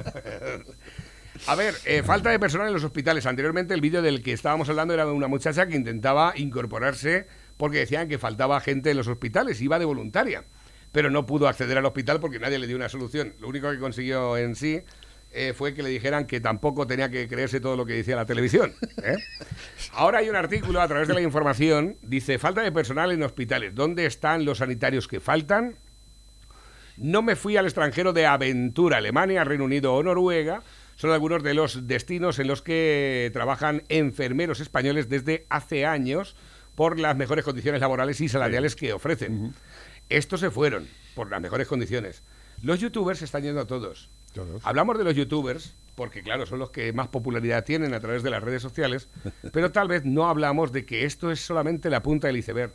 [1.48, 3.26] A ver, eh, falta de personal en los hospitales.
[3.26, 7.80] Anteriormente el vídeo del que estábamos hablando era de una muchacha que intentaba incorporarse porque
[7.80, 10.46] decían que faltaba gente en los hospitales, iba de voluntaria,
[10.92, 13.34] pero no pudo acceder al hospital porque nadie le dio una solución.
[13.40, 14.82] Lo único que consiguió en sí
[15.32, 18.26] eh, fue que le dijeran que tampoco tenía que creerse todo lo que decía la
[18.26, 18.74] televisión.
[19.04, 19.16] ¿eh?
[19.92, 23.76] Ahora hay un artículo a través de la información, dice, falta de personal en hospitales.
[23.76, 25.76] ¿Dónde están los sanitarios que faltan?
[26.98, 30.64] No me fui al extranjero de aventura, Alemania, Reino Unido o Noruega.
[31.00, 36.36] Son algunos de los destinos en los que trabajan enfermeros españoles desde hace años
[36.76, 39.54] por las mejores condiciones laborales y salariales que ofrecen.
[40.10, 42.22] Estos se fueron por las mejores condiciones.
[42.62, 44.10] Los youtubers se están yendo a todos.
[44.34, 44.62] Todos.
[44.66, 48.32] Hablamos de los youtubers porque, claro, son los que más popularidad tienen a través de
[48.32, 49.08] las redes sociales,
[49.54, 52.74] pero tal vez no hablamos de que esto es solamente la punta del iceberg.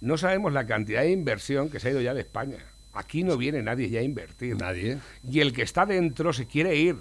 [0.00, 2.58] No sabemos la cantidad de inversión que se ha ido ya de España.
[2.92, 4.56] Aquí no viene nadie ya a invertir.
[4.56, 4.98] Nadie.
[5.28, 6.98] Y el que está dentro se quiere ir.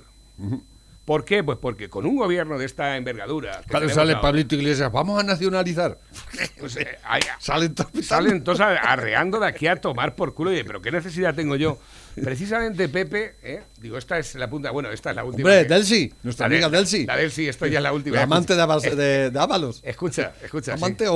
[1.06, 1.44] ¿Por qué?
[1.44, 3.62] Pues porque con un gobierno de esta envergadura...
[3.68, 6.00] tenemos sale ahora, Pablito Iglesias, vamos a nacionalizar.
[6.78, 10.54] eh, hay- Salen todos Salen todos a- arreando de aquí a tomar por culo.
[10.56, 11.78] Y pero ¿qué necesidad tengo yo?
[12.16, 13.64] Precisamente Pepe, ¿eh?
[13.80, 15.50] digo, esta es la punta, bueno, esta es la última.
[15.50, 17.06] Hombre, que- Delsi, nuestra La de- amiga Delsi.
[17.06, 18.16] La Delsi, esto ya es la última.
[18.18, 19.82] La amante de, Ábalos.
[19.84, 20.78] Escucha, escucha.
[20.78, 20.84] sí.
[20.84, 21.16] ¿Amante o,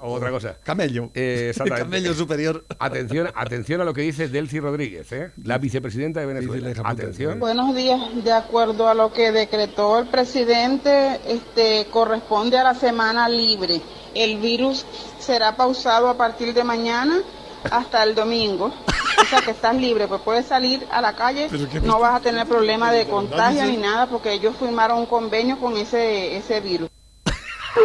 [0.00, 0.56] O otra cosa.
[0.62, 1.10] Camello.
[1.14, 1.84] Eh, exactamente.
[1.84, 2.64] Camello superior.
[2.78, 5.30] Atención, atención a lo que dice Delcy Rodríguez, ¿eh?
[5.42, 6.72] la vicepresidenta de Venezuela.
[6.84, 7.38] Atención.
[7.40, 8.00] Buenos días.
[8.24, 13.80] De acuerdo a lo que decretó el presidente, este corresponde a la semana libre.
[14.14, 14.84] El virus
[15.18, 17.20] será pausado a partir de mañana
[17.70, 18.72] hasta el domingo.
[19.20, 21.48] O sea que estás libre, pues puedes salir a la calle,
[21.82, 23.72] no vas a tener problema de ¿Verdad, contagio dice?
[23.72, 26.90] ni nada porque ellos firmaron un convenio con ese ese virus.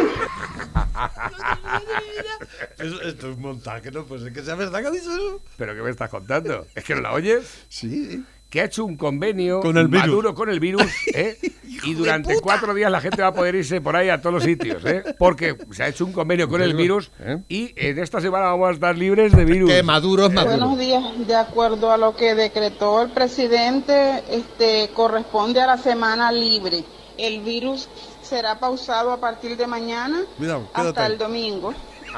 [2.78, 4.06] Eso- esto es un montaje, ¿no?
[4.06, 5.42] Pues es que sea verdad que ha dicho eso.
[5.58, 6.66] ¿Pero qué me estás contando?
[6.76, 7.66] ¿Es que no la oyes?
[7.70, 8.24] Sí.
[8.50, 10.08] Que ha hecho un convenio Con el virus.
[10.08, 10.84] Maduro con el virus,
[11.14, 11.38] ¿eh?
[11.84, 14.44] y durante cuatro días la gente va a poder irse por ahí a todos los
[14.44, 15.04] sitios, ¿eh?
[15.18, 17.38] porque se ha hecho un convenio con el virus ¿Eh?
[17.48, 19.70] y en esta semana vamos a estar libres de virus.
[19.70, 20.58] Que Maduro es Maduro.
[20.58, 21.04] Buenos días.
[21.28, 26.84] De acuerdo a lo que decretó el presidente, este corresponde a la semana libre.
[27.18, 27.88] El virus
[28.22, 31.74] será pausado a partir de mañana Cuidado, hasta el domingo.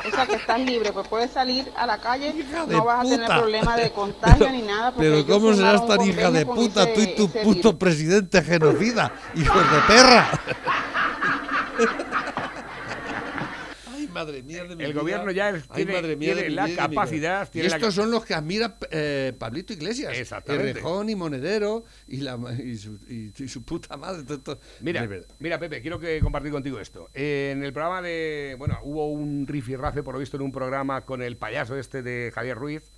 [0.07, 3.09] O sea que estás libre, pues puedes salir a la calle, Hija no vas a
[3.09, 4.93] tener problema de contagio ni nada.
[4.97, 7.75] Pero ¿cómo serás tan hija de puta tú y tu puto virus.
[7.75, 9.11] presidente genocida?
[9.35, 10.29] ¡Hijos de perra!
[14.25, 15.01] Madre mía de mi El vida.
[15.01, 17.75] gobierno ya Ay, tiene- madre mía tiene de mi la vida capacidad, tiene y la
[17.77, 20.13] estos son los que admira eh, Pablito Iglesias.
[20.17, 20.69] Exactamente.
[20.71, 24.23] Errejón y Monedero y, la, y, su, y- y su puta madre.
[24.37, 24.59] todo.
[24.81, 25.07] Mira,
[25.39, 27.09] mira, Pepe, quiero que compartir contigo esto.
[27.13, 28.55] Eh, en el programa de.
[28.57, 32.31] Bueno, hubo un rifirrafe, por lo visto, en un programa con el payaso este de
[32.33, 32.91] Javier Ruiz,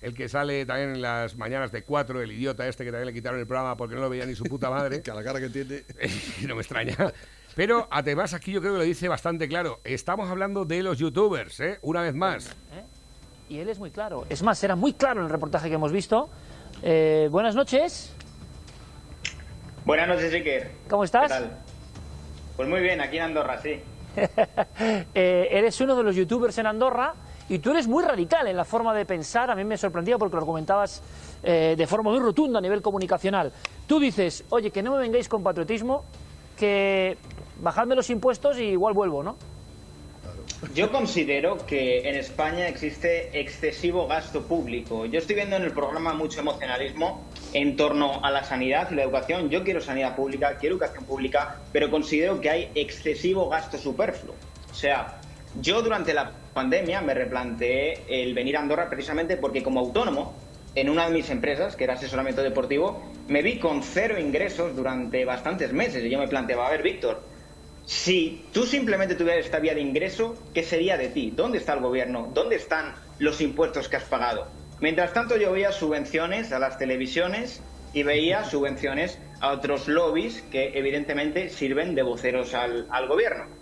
[0.00, 3.12] el que sale también en las mañanas de cuatro, el idiota este que también le
[3.12, 5.00] quitaron el programa porque no lo veía ni su puta madre.
[5.02, 5.82] Que a la cara que tiene.
[6.42, 6.96] y no me extraña.
[7.54, 9.80] Pero además aquí yo creo que lo dice bastante claro.
[9.84, 11.78] Estamos hablando de los youtubers, ¿eh?
[11.82, 12.48] Una vez más.
[12.72, 12.84] ¿eh?
[13.48, 14.24] Y él es muy claro.
[14.28, 16.30] Es más, era muy claro en el reportaje que hemos visto.
[16.82, 18.12] Eh, buenas noches.
[19.84, 20.70] Buenas noches, Iker.
[20.88, 21.24] ¿Cómo estás?
[21.24, 21.58] ¿Qué tal?
[22.56, 23.80] Pues muy bien, aquí en Andorra, sí.
[25.14, 27.14] Eh, eres uno de los youtubers en Andorra
[27.48, 29.50] y tú eres muy radical en la forma de pensar.
[29.50, 31.02] A mí me sorprendía porque lo comentabas
[31.42, 33.52] eh, de forma muy rotunda a nivel comunicacional.
[33.86, 36.04] Tú dices, oye, que no me vengáis con patriotismo,
[36.60, 37.16] que
[37.60, 39.36] bajadme los impuestos y igual vuelvo, ¿no?
[40.74, 45.06] Yo considero que en España existe excesivo gasto público.
[45.06, 49.04] Yo estoy viendo en el programa mucho emocionalismo en torno a la sanidad y la
[49.04, 49.48] educación.
[49.48, 54.34] Yo quiero sanidad pública, quiero educación pública, pero considero que hay excesivo gasto superfluo.
[54.70, 55.18] O sea,
[55.62, 60.34] yo durante la pandemia me replanteé el venir a Andorra precisamente porque como autónomo,
[60.74, 65.24] en una de mis empresas, que era asesoramiento deportivo, me vi con cero ingresos durante
[65.24, 66.04] bastantes meses.
[66.04, 67.22] Y yo me planteaba, a ver, Víctor,
[67.84, 71.32] si tú simplemente tuvieras esta vía de ingreso, ¿qué sería de ti?
[71.34, 72.30] ¿Dónde está el gobierno?
[72.32, 74.46] ¿Dónde están los impuestos que has pagado?
[74.80, 80.78] Mientras tanto yo veía subvenciones a las televisiones y veía subvenciones a otros lobbies que
[80.78, 83.59] evidentemente sirven de voceros al, al gobierno.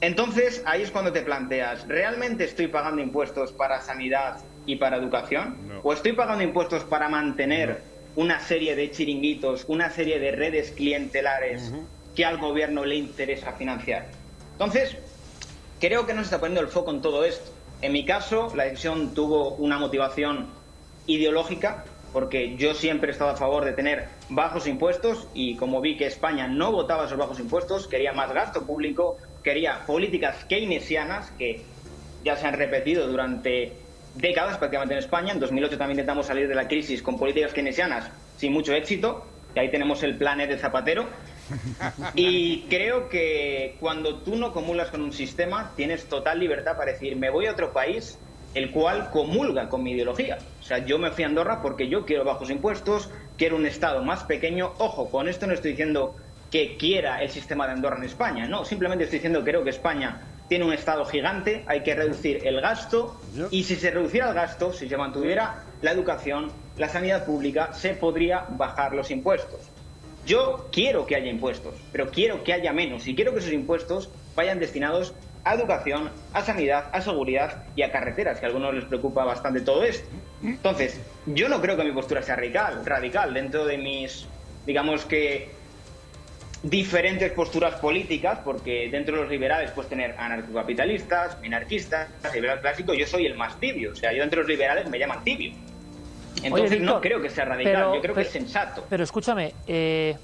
[0.00, 5.80] Entonces ahí es cuando te planteas, ¿realmente estoy pagando impuestos para sanidad y para educación?
[5.82, 7.82] ¿O estoy pagando impuestos para mantener
[8.14, 11.72] una serie de chiringuitos, una serie de redes clientelares?
[12.18, 14.08] que al gobierno le interesa financiar.
[14.50, 14.96] Entonces,
[15.78, 17.52] creo que no se está poniendo el foco en todo esto.
[17.80, 20.48] En mi caso, la decisión tuvo una motivación
[21.06, 25.96] ideológica, porque yo siempre he estado a favor de tener bajos impuestos y como vi
[25.96, 31.62] que España no votaba esos bajos impuestos, quería más gasto público, quería políticas keynesianas que
[32.24, 33.72] ya se han repetido durante
[34.14, 35.32] décadas prácticamente en España.
[35.32, 39.58] En 2008 también intentamos salir de la crisis con políticas keynesianas sin mucho éxito, y
[39.58, 41.06] ahí tenemos el plan E de Zapatero.
[42.14, 47.16] Y creo que cuando tú no comulgas con un sistema, tienes total libertad para decir,
[47.16, 48.18] me voy a otro país,
[48.54, 50.38] el cual comulga con mi ideología.
[50.60, 54.02] O sea, yo me fui a Andorra porque yo quiero bajos impuestos, quiero un Estado
[54.02, 54.74] más pequeño.
[54.78, 56.16] Ojo, con esto no estoy diciendo
[56.50, 59.70] que quiera el sistema de Andorra en España, no, simplemente estoy diciendo que creo que
[59.70, 64.34] España tiene un Estado gigante, hay que reducir el gasto y si se reduciera el
[64.34, 69.60] gasto, si se mantuviera la educación, la sanidad pública, se podría bajar los impuestos.
[70.26, 74.10] Yo quiero que haya impuestos, pero quiero que haya menos y quiero que esos impuestos
[74.34, 78.84] vayan destinados a educación, a sanidad, a seguridad y a carreteras, que a algunos les
[78.84, 80.08] preocupa bastante todo esto.
[80.42, 84.26] Entonces, yo no creo que mi postura sea radical, radical dentro de mis,
[84.66, 85.50] digamos que,
[86.62, 93.06] diferentes posturas políticas, porque dentro de los liberales puedes tener anarcocapitalistas, minarquistas, liberal clásico, yo
[93.06, 95.52] soy el más tibio, o sea, yo entre los liberales me llaman tibio.
[96.42, 98.84] Entonces Oye, no creo que sea radical, pero- yo creo que pero- es sensato.
[98.88, 100.16] Pero escúchame, eh,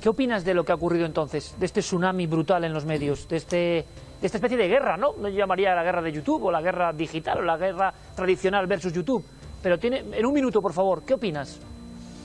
[0.00, 1.54] ¿qué opinas de lo que ha ocurrido entonces?
[1.58, 3.86] De este tsunami brutal en los medios, de, este, de
[4.26, 5.14] esta especie de guerra, ¿no?
[5.18, 8.92] No llamaría la guerra de YouTube o la guerra digital o la guerra tradicional versus
[8.92, 9.24] YouTube.
[9.62, 11.58] Pero tiene, en un minuto, por favor, ¿qué opinas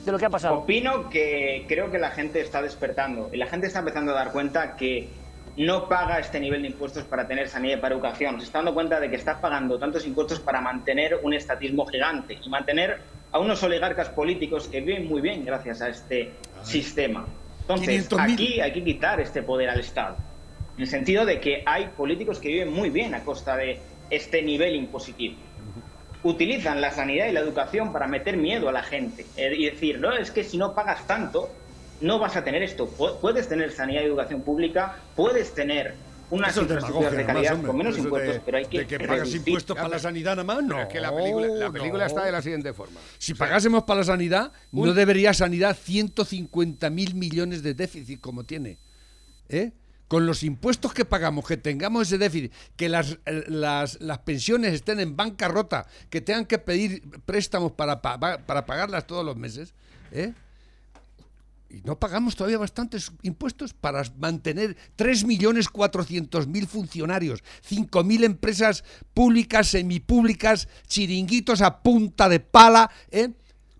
[0.06, 0.58] de lo que ha pasado?
[0.58, 4.32] Opino que creo que la gente está despertando y la gente está empezando a dar
[4.32, 5.08] cuenta que
[5.58, 8.38] no paga este nivel de impuestos para tener sanidad y para educación.
[8.38, 12.38] Se está dando cuenta de que está pagando tantos impuestos para mantener un estatismo gigante
[12.42, 13.00] y mantener
[13.32, 17.26] a unos oligarcas políticos que viven muy bien gracias a este sistema.
[17.62, 18.32] Entonces, 500.000.
[18.32, 20.16] aquí hay que quitar este poder al Estado.
[20.76, 24.42] En el sentido de que hay políticos que viven muy bien a costa de este
[24.42, 25.36] nivel impositivo
[26.26, 29.98] utilizan la sanidad y la educación para meter miedo a la gente eh, y decir,
[30.00, 31.50] no, es que si no pagas tanto,
[32.00, 32.88] no vas a tener esto.
[32.96, 35.94] Pu- Puedes tener sanidad y educación pública, puedes tener
[36.28, 39.76] unas infraestructuras de calidad con menos impuestos, de- pero hay que, de que pagas impuestos
[39.76, 40.80] para la sanidad nada más, no.
[40.82, 42.06] Es que la película, la película no.
[42.08, 42.98] está de la siguiente forma.
[43.18, 48.78] Si pagásemos para la sanidad, no debería sanidad 150 mil millones de déficit como tiene.
[49.48, 49.70] ¿Eh?
[50.08, 54.72] Con los impuestos que pagamos, que tengamos ese déficit, que las, eh, las, las pensiones
[54.74, 59.74] estén en bancarrota, que tengan que pedir préstamos para, pa- para pagarlas todos los meses,
[60.12, 60.32] ¿eh?
[61.68, 71.60] y no pagamos todavía bastantes impuestos para mantener 3.400.000 funcionarios, 5.000 empresas públicas, semipúblicas, chiringuitos
[71.62, 73.30] a punta de pala, ¿eh?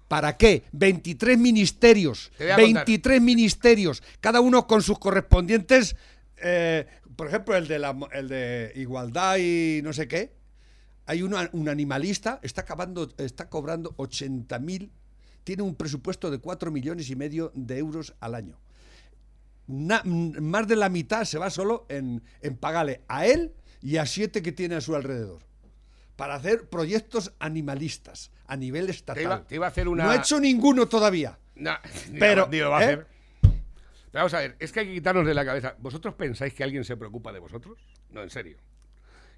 [0.08, 0.62] ¿Para qué?
[0.72, 2.86] 23 ministerios, Te voy a contar.
[2.86, 5.96] 23 ministerios, cada uno con sus correspondientes,
[6.42, 10.34] eh, por ejemplo, el de, la, el de igualdad y no sé qué.
[11.06, 14.90] Hay una- un animalista, está, acabando, está cobrando 80.000,
[15.44, 18.58] tiene un presupuesto de 4 millones y medio de euros al año.
[19.68, 24.06] Na- más de la mitad se va solo en, en pagarle a él y a
[24.06, 25.42] siete que tiene a su alrededor.
[26.16, 29.16] Para hacer proyectos animalistas a nivel estatal.
[29.16, 30.04] Te iba, te iba a hacer una.
[30.04, 31.38] No ha hecho ninguno todavía.
[31.56, 31.72] No,
[32.18, 32.84] Pero, lo va a ¿eh?
[32.84, 33.06] hacer.
[34.16, 35.76] Vamos a ver, es que hay que quitarnos de la cabeza.
[35.78, 37.78] ¿Vosotros pensáis que alguien se preocupa de vosotros?
[38.08, 38.56] No, en serio.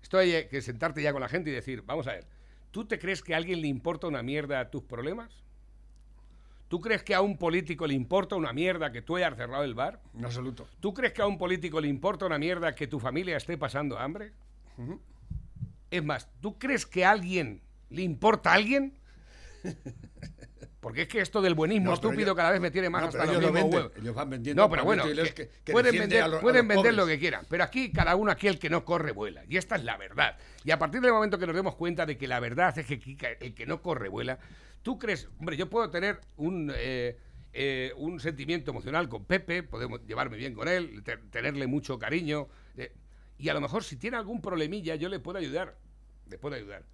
[0.01, 2.27] Esto hay que sentarte ya con la gente y decir, vamos a ver,
[2.71, 5.43] ¿tú te crees que a alguien le importa una mierda tus problemas?
[6.69, 9.75] ¿Tú crees que a un político le importa una mierda que tú hayas cerrado el
[9.75, 10.01] bar?
[10.15, 10.69] En absoluto.
[10.79, 13.99] ¿Tú crees que a un político le importa una mierda que tu familia esté pasando
[13.99, 14.31] hambre?
[15.91, 18.97] Es más, ¿tú crees que a alguien le importa a alguien?
[20.81, 23.19] Porque es que esto del buenismo No, estúpido cada vez me tiene más No, hasta
[23.27, 23.97] los ellos lo mismos venden, huevos.
[24.01, 26.69] ellos van vendiendo No, pero bueno, Pablo Iglesias que- que- que pueden vender, los- pueden
[26.69, 29.43] vender lo que quieran, pero aquí cada uno aquí el que no corre vuela.
[29.49, 30.37] Y esta es la verdad.
[30.65, 33.37] Y a partir del momento que nos demos cuenta de que la verdad es que
[33.41, 34.39] el que no corre vuela,
[34.83, 36.73] tú crees, hombre, yo puedo tener un...
[36.75, 37.17] eh,
[37.55, 42.47] eh, un sentimiento emocional con Pepe, podemos llevarme bien con él, te- tenerle mucho cariño,
[42.77, 42.93] eh,
[43.39, 45.75] y a lo mejor si tiene algún problemilla yo le puedo ayudar,
[46.29, 46.85] le puedo ayudar.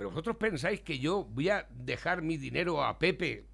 [0.00, 3.44] Pero vosotros pensáis que yo voy a dejar mi dinero a Pepe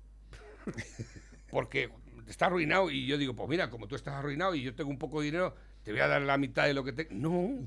[1.51, 1.91] porque
[2.29, 4.97] está arruinado y yo digo, pues mira, como tú estás arruinado y yo tengo un
[4.99, 7.11] poco de dinero, te voy a dar la mitad de lo que tengo.
[7.15, 7.67] No,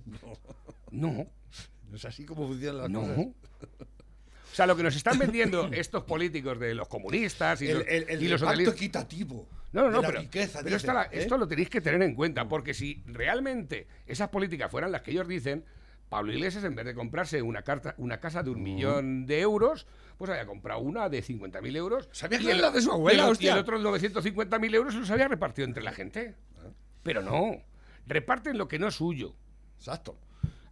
[0.92, 1.28] no,
[1.90, 3.02] No es así como funcionan las no.
[3.02, 3.18] cosas.
[3.18, 7.88] O sea, lo que nos están vendiendo estos políticos de los comunistas y El, los,
[7.90, 9.46] el, el y los reparto socialistas- equitativo.
[9.74, 11.10] no, no, no, pero, riqueza, pero dicen, esto, la- ¿eh?
[11.22, 15.12] esto lo tenéis que tener en cuenta, porque si realmente esas políticas fueran las que
[15.12, 15.66] ellos dicen,
[16.10, 19.86] Pablo Iglesias, en vez de comprarse una, carta, una casa de un millón de euros,
[20.18, 22.10] pues había comprado una de 50.000 euros.
[22.12, 23.50] ¿Sabía que era la de su abuela, y el, hostia?
[23.50, 26.36] y el otro 950.000 euros los había repartido entre la gente.
[27.04, 27.62] Pero no,
[28.08, 29.36] reparten lo que no es suyo.
[29.78, 30.18] Exacto.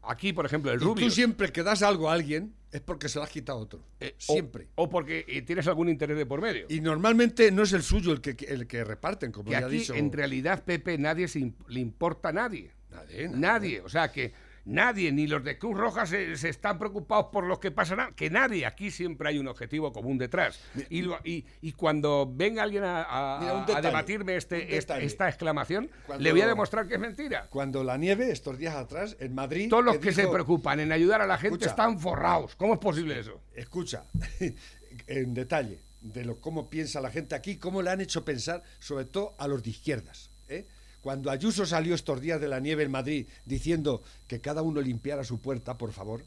[0.02, 1.06] Aquí, por ejemplo, el Rubio.
[1.06, 3.84] tú siempre que das algo a alguien es porque se lo has quitado a otro.
[4.00, 4.68] eh, o- siempre.
[4.76, 6.66] O, porque eh, tienes algún interés de por medio.
[6.70, 9.78] Y normalmente no es el suyo el que, el que reparten, como que ya aquí,
[9.80, 9.94] dicho.
[9.94, 12.72] en realidad, Pepe, nadie se imp- le importa a nadie.
[12.90, 13.38] Nadie, nadie.
[13.38, 13.82] Nadie.
[13.82, 14.34] O sea, que
[14.68, 18.14] nadie, ni los de Cruz Roja se, se están preocupados por los que pasan.
[18.14, 18.66] Que nadie.
[18.66, 20.60] Aquí siempre hay un objetivo común detrás.
[20.90, 24.78] Y, lo- y, y cuando venga alguien a, a- Mira, un a detalle, debatirme este,
[24.78, 27.48] este- esta exclamación, Cuando- le voy a demostrar que es mentira.
[27.50, 29.70] Cuando la nieve, estos días atrás, en Madrid.
[29.70, 31.70] Todos los que se dijo- preocupan en ayudar a la gente Escucha.
[31.72, 32.56] están forrados.
[32.56, 33.42] ¿Cómo es posible eso?
[33.56, 34.04] Escucha,
[35.08, 39.06] en detalle, de lo cómo piensa la gente aquí, cómo le han hecho pensar, sobre
[39.06, 40.30] todo a los de izquierdas.
[40.50, 40.66] ¿eh?
[41.02, 45.24] Cuando Ayuso salió estos días de la nieve en Madrid diciendo que cada uno limpiara
[45.24, 46.26] su puerta, por favor,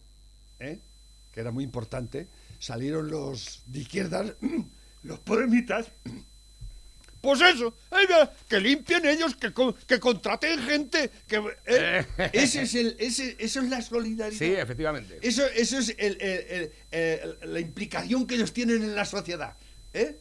[0.58, 0.78] ¿eh?
[1.32, 2.28] que era muy importante,
[2.58, 4.32] salieron los de izquierdas,
[5.02, 5.86] los podemitas.
[7.20, 7.74] Pues eso,
[8.48, 9.52] que limpien ellos, que,
[9.86, 12.06] que contraten gente, que ¿eh?
[12.32, 14.38] ese es el, ese, eso es la solidaridad.
[14.38, 15.18] Sí, efectivamente.
[15.20, 16.72] Eso, eso es el- el- el-
[17.42, 19.54] el- la implicación que ellos tienen en la sociedad.
[19.92, 20.16] ¿eh?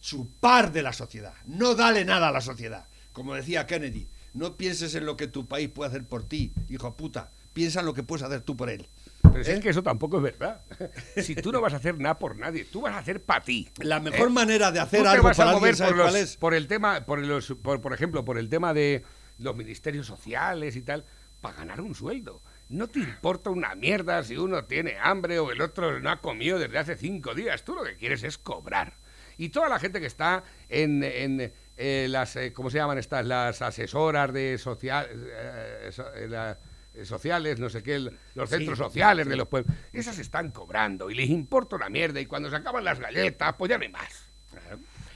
[0.00, 1.34] Chupar de la sociedad.
[1.44, 2.86] No dale nada a la sociedad.
[3.12, 6.96] Como decía Kennedy, no pienses en lo que tu país puede hacer por ti, hijo
[6.96, 7.30] puta.
[7.52, 8.88] Piensa en lo que puedes hacer tú por él.
[9.22, 9.54] Pero si ¿Eh?
[9.54, 10.62] es que eso tampoco es verdad.
[11.16, 13.68] Si tú no vas a hacer nada por nadie, tú vas a hacer para ti.
[13.78, 14.32] La mejor ¿Eh?
[14.32, 16.36] manera de hacer Tú te algo a para mover alguien, ¿sabes por, los- cuál es?
[16.36, 19.04] por el tema, por, los, por, por ejemplo, por el tema de
[19.38, 21.04] los ministerios sociales y tal,
[21.40, 22.42] para ganar un sueldo.
[22.68, 26.58] No te importa una mierda si uno tiene hambre o el otro no ha comido
[26.58, 27.64] desde hace cinco días.
[27.64, 28.94] Tú lo que quieres es cobrar.
[29.36, 33.24] Y toda la gente que está en, en, eh, las, eh, ¿cómo se llaman estas?
[33.24, 36.58] Las asesoras de social, eh, so- eh, la-
[36.94, 39.74] eh, sociales, no sé qué, el- los centros sociales de los pueblos.
[39.92, 42.20] Esas están cobrando y les importa una mierda.
[42.20, 44.28] Y cuando se acaban las galletas, pues ya no hay más.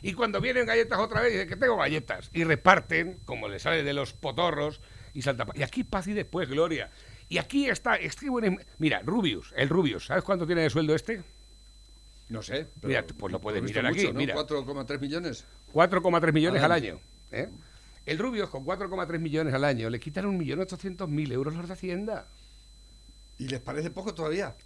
[0.03, 2.31] Y cuando vienen galletas otra vez, dicen que tengo galletas.
[2.33, 4.81] Y reparten, como le sale de los potorros,
[5.15, 5.47] y salta.
[5.55, 6.91] Y aquí paz y después gloria.
[7.29, 10.95] Y aquí está, es que buen Mira, Rubius, el Rubius, ¿sabes cuánto tiene de sueldo
[10.95, 11.23] este?
[12.33, 12.67] No sé.
[12.81, 14.19] pero Mira, pues lo puedes mirar aquí, mucho, ¿no?
[14.19, 14.35] mira.
[14.35, 15.45] 4,3 millones.
[15.73, 16.93] 4,3 millones Al al año.
[16.95, 17.01] año.
[17.31, 17.49] ¿eh?
[18.07, 22.27] El Rubius, con 4,3 millones al año, le quitan 1.800.000 euros los de Hacienda.
[23.39, 24.57] ¿Y les parece poco todavía?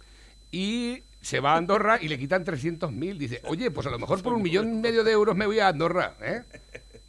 [0.49, 3.17] Y se va a Andorra y le quitan 300.000.
[3.17, 5.59] Dice, oye, pues a lo mejor por un millón y medio de euros me voy
[5.59, 6.15] a Andorra.
[6.21, 6.43] ¿eh?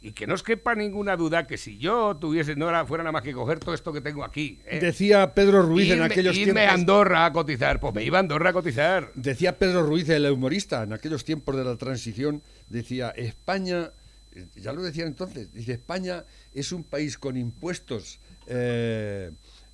[0.01, 3.11] Y que no os quepa ninguna duda que si yo tuviese, no era, fuera nada
[3.11, 4.59] más que coger todo esto que tengo aquí.
[4.65, 4.79] ¿eh?
[4.79, 6.79] Decía Pedro Ruiz en Irme- aquellos irme a tiempos.
[6.79, 7.79] Andorra a cotizar.
[7.81, 9.11] Pues me iba a Andorra a cotizar.
[9.15, 13.91] Decía Pedro Ruiz, el humorista, en aquellos tiempos de la transición, decía, España,
[14.31, 19.31] eh, ya lo decía entonces, dice, España es un país con impuestos eh,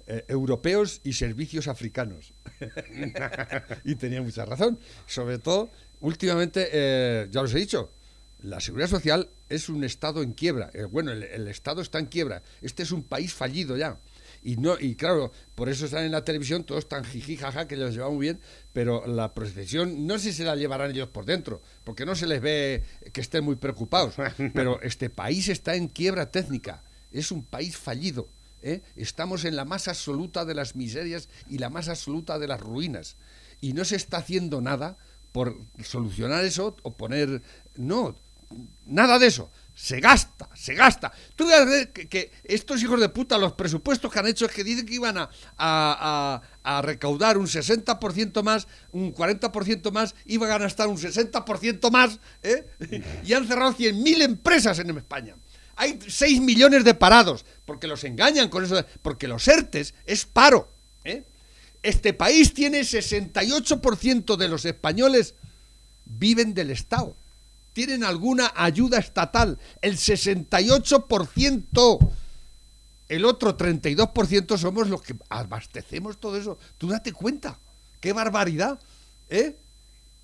[0.07, 2.33] eh, europeos y servicios africanos.
[3.83, 4.79] y tenía mucha razón.
[5.05, 5.69] Sobre todo,
[5.99, 7.91] últimamente, eh, ya os he dicho,
[8.45, 10.69] la seguridad social es un Estado en quiebra.
[10.73, 12.43] Eh, bueno, el, el Estado está en quiebra.
[12.61, 13.99] Este es un país fallido ya.
[14.45, 17.75] Y, no, y claro, por eso están en la televisión todos tan jiji, jaja, que
[17.75, 18.39] los lleva muy bien,
[18.73, 22.27] pero la procesión no sé si se la llevarán ellos por dentro, porque no se
[22.27, 24.13] les ve que estén muy preocupados.
[24.53, 28.29] Pero este país está en quiebra técnica, es un país fallido.
[28.61, 28.83] ¿eh?
[28.95, 33.17] Estamos en la más absoluta de las miserias y la más absoluta de las ruinas.
[33.61, 34.97] Y no se está haciendo nada
[35.31, 37.41] por solucionar eso o poner...
[37.75, 38.15] No,
[38.85, 39.51] nada de eso.
[39.73, 41.11] Se gasta, se gasta.
[41.35, 44.63] Tú ver que, que estos hijos de puta, los presupuestos que han hecho es que
[44.63, 45.17] dicen que iban
[45.57, 46.41] a,
[46.81, 52.65] recaudar un 60% más, un 40% más, iban a gastar un 60% más, ¿eh?
[53.25, 55.35] y han cerrado 100.000 empresas en España.
[55.75, 60.71] Hay 6 millones de parados, porque los engañan con eso, porque los ERTES es paro.
[61.03, 61.25] ¿eh?
[61.83, 65.35] Este país tiene 68% de los españoles
[66.05, 67.17] viven del Estado.
[67.75, 69.59] Tienen alguna ayuda estatal.
[69.81, 72.09] El 68%.
[73.09, 76.57] El otro 32% somos los que abastecemos todo eso.
[76.77, 77.59] Tú date cuenta.
[77.99, 78.79] ¡Qué barbaridad!
[79.29, 79.57] ¿Eh?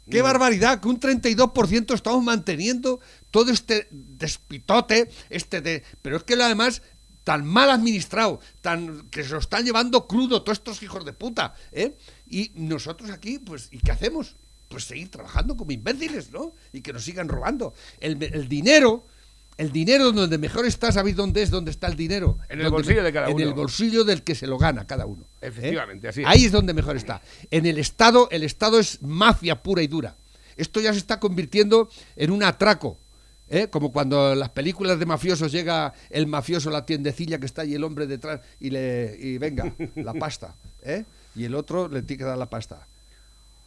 [0.09, 0.79] ¡Qué barbaridad!
[0.79, 5.83] Que un 32% estamos manteniendo todo este despitote, este de...
[6.01, 6.81] Pero es que lo además
[7.25, 11.53] tan mal administrado, tan que se lo están llevando crudo todos estos hijos de puta,
[11.73, 11.97] ¿eh?
[12.27, 14.37] Y nosotros aquí, pues, ¿y qué hacemos?
[14.71, 16.53] Pues seguir trabajando como imbéciles, ¿no?
[16.73, 17.73] Y que nos sigan robando.
[17.99, 19.05] El, el dinero,
[19.57, 21.49] el dinero donde mejor está, ¿sabéis dónde es?
[21.51, 22.37] ¿Dónde está el dinero?
[22.49, 23.43] En el Donde bolsillo me- de cada En uno.
[23.45, 25.23] el bolsillo del que se lo gana cada uno.
[25.41, 25.47] ¿eh?
[25.47, 26.27] Efectivamente, así es.
[26.27, 27.21] Ahí es donde mejor está.
[27.51, 30.15] En el Estado, el Estado es mafia pura y dura.
[30.55, 32.97] Esto ya se está convirtiendo en un atraco.
[33.49, 33.67] ¿eh?
[33.69, 37.63] Como cuando en las películas de mafiosos llega el mafioso a la tiendecilla que está
[37.63, 40.55] ahí el hombre detrás y le y venga, la pasta.
[40.81, 41.03] ¿eh?
[41.35, 42.87] Y el otro le tiene que dar la pasta.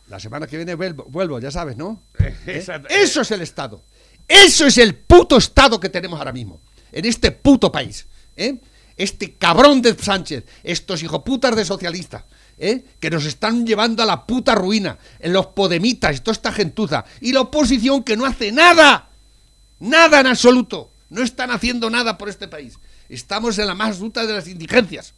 [0.08, 2.02] La semana que viene vuelvo, vuelvo, ya sabes, ¿no?
[2.18, 2.34] ¿Eh?
[2.46, 2.88] Exacto.
[2.90, 3.82] Eso es el Estado.
[4.28, 6.60] Eso es el puto Estado que tenemos ahora mismo.
[6.92, 8.06] En este puto país.
[8.36, 8.60] ¿eh?
[8.96, 10.44] Este cabrón de Sánchez.
[10.62, 12.24] Estos hijoputas de socialistas.
[12.58, 12.84] ¿eh?
[13.00, 14.98] Que nos están llevando a la puta ruina.
[15.20, 17.04] En los podemitas y toda esta gentuza.
[17.20, 19.08] Y la oposición que no hace nada.
[19.80, 20.90] Nada en absoluto.
[21.10, 22.78] No están haciendo nada por este país.
[23.08, 25.14] Estamos en la más ruta de las indigencias.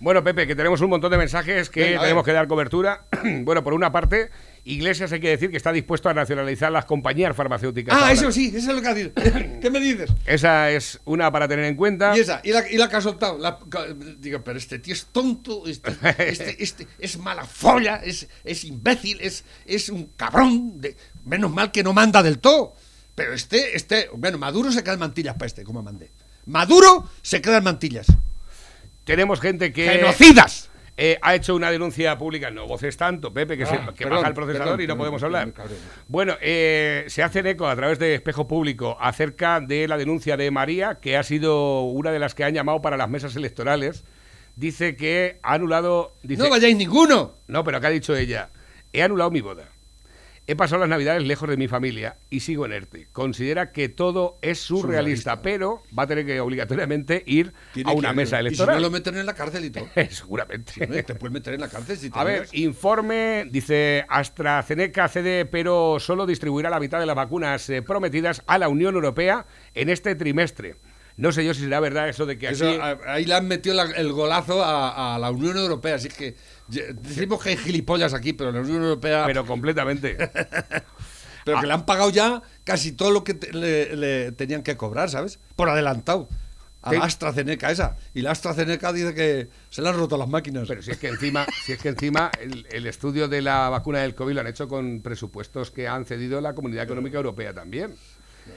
[0.00, 3.06] Bueno, Pepe, que tenemos un montón de mensajes que Venga, tenemos que dar cobertura.
[3.42, 4.30] bueno, por una parte,
[4.64, 7.96] Iglesias hay que decir que está dispuesto a nacionalizar las compañías farmacéuticas.
[7.96, 8.12] Ah, ahora.
[8.12, 9.58] eso sí, eso es lo que decir.
[9.60, 10.10] ¿Qué me dices?
[10.24, 12.16] Esa es una para tener en cuenta.
[12.16, 13.00] Y esa, y la, y la que ha
[13.38, 13.58] la-
[14.18, 19.18] digo, pero este tío es tonto, este, este, este es mala folla, es, es imbécil,
[19.20, 20.80] es, es un cabrón.
[20.80, 22.74] De, menos mal que no manda del todo.
[23.16, 26.12] Pero este, este, bueno, Maduro se queda en mantillas para este, como mandé.
[26.46, 28.06] Maduro se queda en mantillas.
[29.08, 29.88] Tenemos gente que.
[29.88, 30.70] ¡Genocidas!
[31.00, 34.16] eh, ha hecho una denuncia pública, no voces tanto, Pepe, que, Ah, se, que perdón,
[34.16, 35.52] baja el procesador perdón, y no perdón, podemos hablar.
[36.08, 40.50] Bueno, eh, se hacen eco a través de Espejo Público acerca de la denuncia de
[40.50, 44.04] María, que ha sido una de las que han llamado para las mesas electorales.
[44.56, 46.16] Dice que ha anulado.
[46.24, 47.34] Dice, No vayáis ninguno.
[47.46, 48.50] No, pero ¿qué ha dicho ella?
[48.92, 49.68] He anulado mi boda.
[50.50, 53.08] He pasado las navidades lejos de mi familia y sigo en ERTE.
[53.12, 58.14] Considera que todo es surrealista, pero va a tener que obligatoriamente ir Tiene a una
[58.14, 58.76] mesa Y si electoral.
[58.76, 59.86] no lo meten en la cárcel y todo.
[60.08, 60.86] Seguramente.
[61.02, 65.98] Te puedes meter en la cárcel si te A ver, informe, dice AstraZeneca cede, pero
[66.00, 69.44] solo distribuirá la mitad de las vacunas eh, prometidas a la Unión Europea
[69.74, 70.76] en este trimestre.
[71.18, 72.48] No sé yo si será verdad eso de que.
[72.48, 72.64] Eso,
[73.06, 76.36] ahí le han metido la- el golazo a, a la Unión Europea, así que
[76.68, 79.24] decimos que hay gilipollas aquí, pero la Unión Europea...
[79.26, 80.16] Pero completamente.
[81.44, 84.76] Pero que le han pagado ya casi todo lo que te- le, le tenían que
[84.76, 85.38] cobrar, ¿sabes?
[85.56, 86.28] Por adelantado.
[86.82, 87.04] A la.
[87.06, 87.96] AstraZeneca esa.
[88.12, 90.68] Y la AstraZeneca dice que se le han roto las máquinas.
[90.68, 94.00] Pero si es que encima, si es que encima el, el estudio de la vacuna
[94.00, 97.94] del COVID lo han hecho con presupuestos que han cedido la Comunidad Económica Europea también.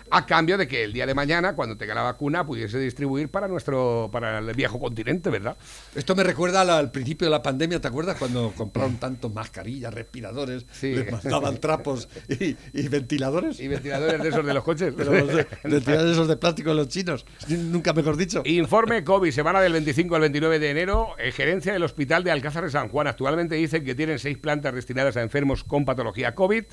[0.10, 3.48] A cambio de que el día de mañana, cuando tenga la vacuna, pudiese distribuir para
[3.48, 5.56] nuestro, para el viejo continente, ¿verdad?
[5.96, 8.18] Esto me recuerda al, al principio de la pandemia, ¿te acuerdas?
[8.18, 10.96] Cuando compraron tantos mascarillas, respiradores, Sí.
[10.96, 13.60] les mandaban trapos y, y ventiladores.
[13.60, 14.94] Y ventiladores de esos de los coches.
[14.96, 17.26] Los de- ventiladores esos de plástico de los chinos.
[17.48, 18.42] Nunca mejor dicho.
[18.46, 22.64] Informe COVID, semana del 25 al 29 de enero, eh, gerencia del Hospital de Alcázar
[22.64, 23.08] de San Juan.
[23.08, 26.64] Actualmente dicen que tienen seis plantas destinadas a enfermos con patología COVID,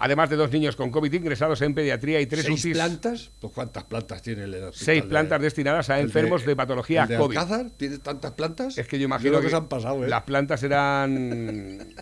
[0.00, 2.74] además de dos niños con COVID ingresados en pediatría y tres ¿Seis UCIs.
[2.76, 3.30] plantas?
[3.40, 7.08] Pues ¿cuántas plantas tiene el hospital Seis de- plantas destinadas a enfermos de, patología el
[7.08, 7.36] de COVID.
[7.36, 8.76] Alcázar tiene tantas plantas?
[8.78, 10.08] Es que yo imagino que, que se han pasado, ¿eh?
[10.08, 11.94] las plantas serán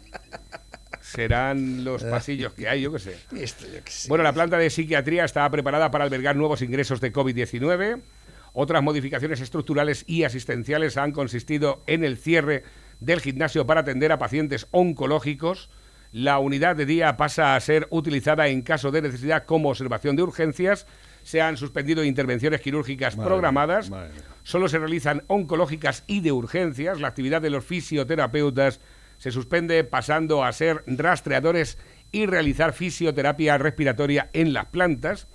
[1.00, 3.16] serán los pasillos que hay, yo qué sé.
[3.36, 4.08] Esto, yo qué sé.
[4.08, 8.00] Bueno, la planta de psiquiatría está preparada para albergar nuevos ingresos de COVID-19.
[8.52, 12.64] Otras modificaciones estructurales y asistenciales han consistido en el cierre
[13.00, 15.70] del gimnasio para atender a pacientes oncológicos.
[16.12, 20.22] La unidad de día pasa a ser utilizada en caso de necesidad como observación de
[20.22, 20.86] urgencias.
[21.22, 23.90] Se han suspendido intervenciones quirúrgicas Madre programadas.
[23.90, 24.22] mía, madre mía.
[24.42, 27.00] Solo se realizan oncológicas y de urgencias.
[27.00, 28.80] La actividad de los fisioterapeutas
[29.18, 31.76] se suspende pasando a ser rastreadores
[32.12, 35.28] y realizar fisioterapia respiratoria en las plantas.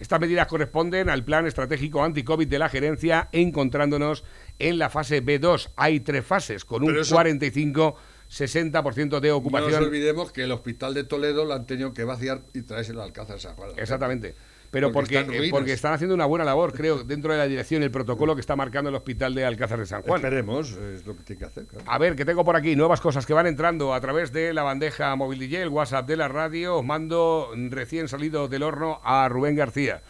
[0.00, 4.24] Estas medidas corresponden al plan estratégico anti-COVID de la gerencia, encontrándonos
[4.58, 5.70] en la fase B2.
[5.76, 7.96] Hay tres fases, con un eso- 45
[8.30, 9.70] 60% de No ocupación.
[9.72, 13.08] nos olvidemos que el hospital de Toledo lo han tenido que vaciar y traérselo al
[13.08, 13.70] Alcázar de San Juan.
[13.76, 14.34] Exactamente.
[14.68, 15.48] Pero Porque ruinas.
[15.50, 18.40] porque están haciendo una buena labor, creo, dentro de la dirección y el protocolo que
[18.40, 20.16] está marcando el hospital de Alcázar de San Juan.
[20.20, 21.66] Esperemos, es lo que tiene que hacer.
[21.66, 21.84] claro.
[21.88, 24.64] A ver, que tengo por aquí nuevas cosas que van entrando a través de la
[24.64, 26.76] bandeja móvil DJ, el WhatsApp de la radio.
[26.78, 30.02] Os mando recién salido del horno a Rubén García.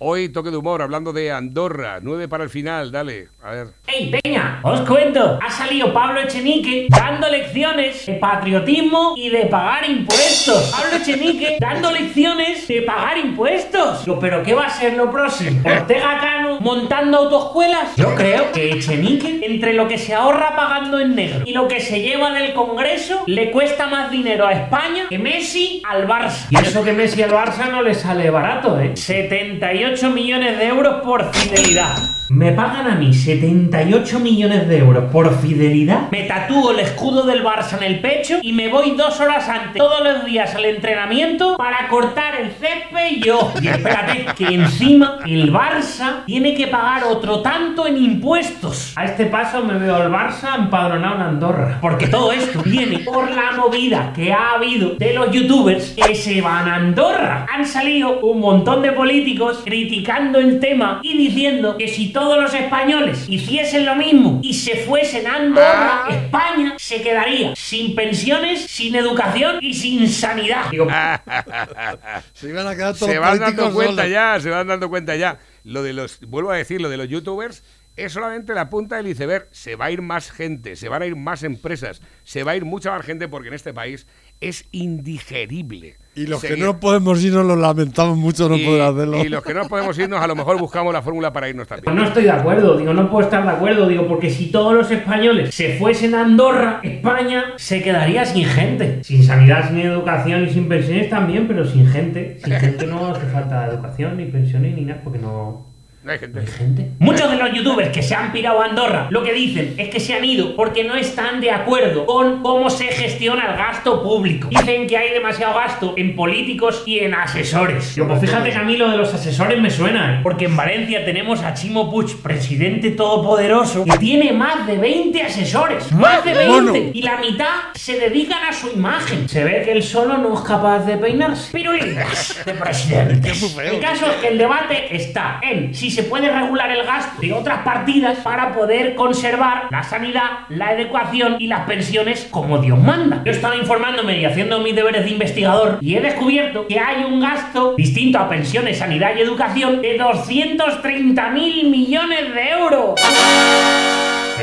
[0.00, 1.98] Hoy toque de humor, hablando de Andorra.
[2.00, 3.30] Nueve para el final, dale.
[3.42, 3.66] A ver.
[3.88, 4.60] ¡Ey, Peña!
[4.62, 10.70] Os cuento, ha salido Pablo Echenique dando lecciones de patriotismo y de pagar impuestos.
[10.70, 14.04] Pablo Echenique dando lecciones de pagar impuestos.
[14.04, 15.62] Digo, ¿pero qué va a ser lo próximo?
[15.68, 17.96] ¿Ortega Cano montando autoescuelas?
[17.96, 21.80] Yo creo que Echenique, entre lo que se ahorra pagando en negro y lo que
[21.80, 26.46] se lleva del Congreso, le cuesta más dinero a España que Messi al Barça.
[26.50, 28.96] Y eso que Messi al Barça no le sale barato, ¿eh?
[28.96, 32.18] 78 millones de euros por fidelidad.
[32.30, 36.10] Me pagan a mí 78 millones de euros por fidelidad.
[36.10, 39.78] Me tatúo el escudo del Barça en el pecho y me voy dos horas antes
[39.78, 43.50] todos los días al entrenamiento para cortar el césped yo.
[43.62, 48.92] Y espérate, que encima el Barça tiene que pagar otro tanto en impuestos.
[48.96, 51.78] A este paso me veo al Barça empadronado en Andorra.
[51.80, 56.42] Porque todo esto viene por la movida que ha habido de los youtubers que se
[56.42, 57.46] van a Andorra.
[57.50, 62.52] Han salido un montón de políticos criticando el tema y diciendo que si todos los
[62.54, 68.94] españoles hiciesen lo mismo y se fuesen a Andorra, España se quedaría sin pensiones, sin
[68.96, 70.70] educación y sin sanidad.
[70.70, 70.86] Digo,
[72.32, 74.10] Se iban a quedar todos se van dando cuenta solos.
[74.10, 75.38] ya, se van dando cuenta ya.
[75.64, 77.62] Lo de los, vuelvo a decir, lo de los youtubers
[77.96, 79.48] es solamente la punta del iceberg.
[79.50, 82.56] Se va a ir más gente, se van a ir más empresas, se va a
[82.56, 84.06] ir mucha más gente porque en este país
[84.40, 85.96] es indigerible.
[86.18, 89.24] Y los que no podemos irnos lo lamentamos mucho no y- poder hacerlo.
[89.24, 91.84] Y los que no podemos irnos, a lo mejor buscamos la fórmula para irnos también.
[91.84, 94.74] Pues no estoy de acuerdo, digo, no puedo estar de acuerdo, digo, porque si todos
[94.74, 99.04] los españoles se fuesen a Andorra, España se quedaría sin gente.
[99.04, 102.38] Sin sanidad, sin educación y sin pensiones también, pero sin gente.
[102.42, 105.67] Sin gente no hace falta educación, ni pensiones, ni nada, porque no...
[106.04, 106.46] No hay gente.
[106.46, 106.90] gente.
[107.00, 109.98] Muchos de los youtubers que se han pirado a Andorra lo que dicen es que
[109.98, 114.48] se han ido porque no están de acuerdo con cómo se gestiona el gasto público.
[114.48, 117.96] Dicen que hay demasiado gasto en políticos y en asesores.
[117.96, 120.20] Yo, pues fíjate que a mí lo de los asesores me suena, ¿eh?
[120.22, 125.90] porque en Valencia tenemos a Chimo Puig, presidente todopoderoso, que tiene más de 20 asesores.
[125.92, 126.52] Más de 20.
[126.52, 126.74] Mono.
[126.94, 129.28] Y la mitad se dedican a su imagen.
[129.28, 131.50] Se ve que él solo no es capaz de peinarse.
[131.52, 133.32] Pirulitas de presidente.
[133.72, 137.32] El caso es que el debate está en si se puede regular el gasto de
[137.32, 143.22] otras partidas para poder conservar la sanidad, la educación y las pensiones como Dios manda.
[143.24, 147.20] Yo estaba informándome y haciendo mis deberes de investigador y he descubierto que hay un
[147.20, 152.94] gasto distinto a pensiones, sanidad y educación de 230 mil millones de euros.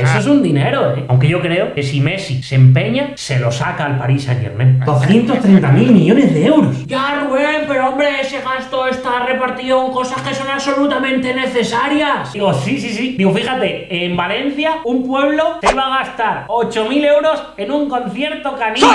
[0.00, 1.04] Eso es un dinero, ¿eh?
[1.08, 4.80] Aunque yo creo que si Messi se empeña, se lo saca al Paris Saint Germain.
[4.84, 6.86] 230 mil millones de euros.
[6.86, 12.32] Ya, Rubén, pero hombre, ese gasto está repartido en cosas que son absolutamente necesarias.
[12.32, 13.14] Digo, sí, sí, sí.
[13.16, 18.54] Digo, fíjate, en Valencia, un pueblo te iba a gastar 8.000 euros en un concierto
[18.56, 18.86] canino.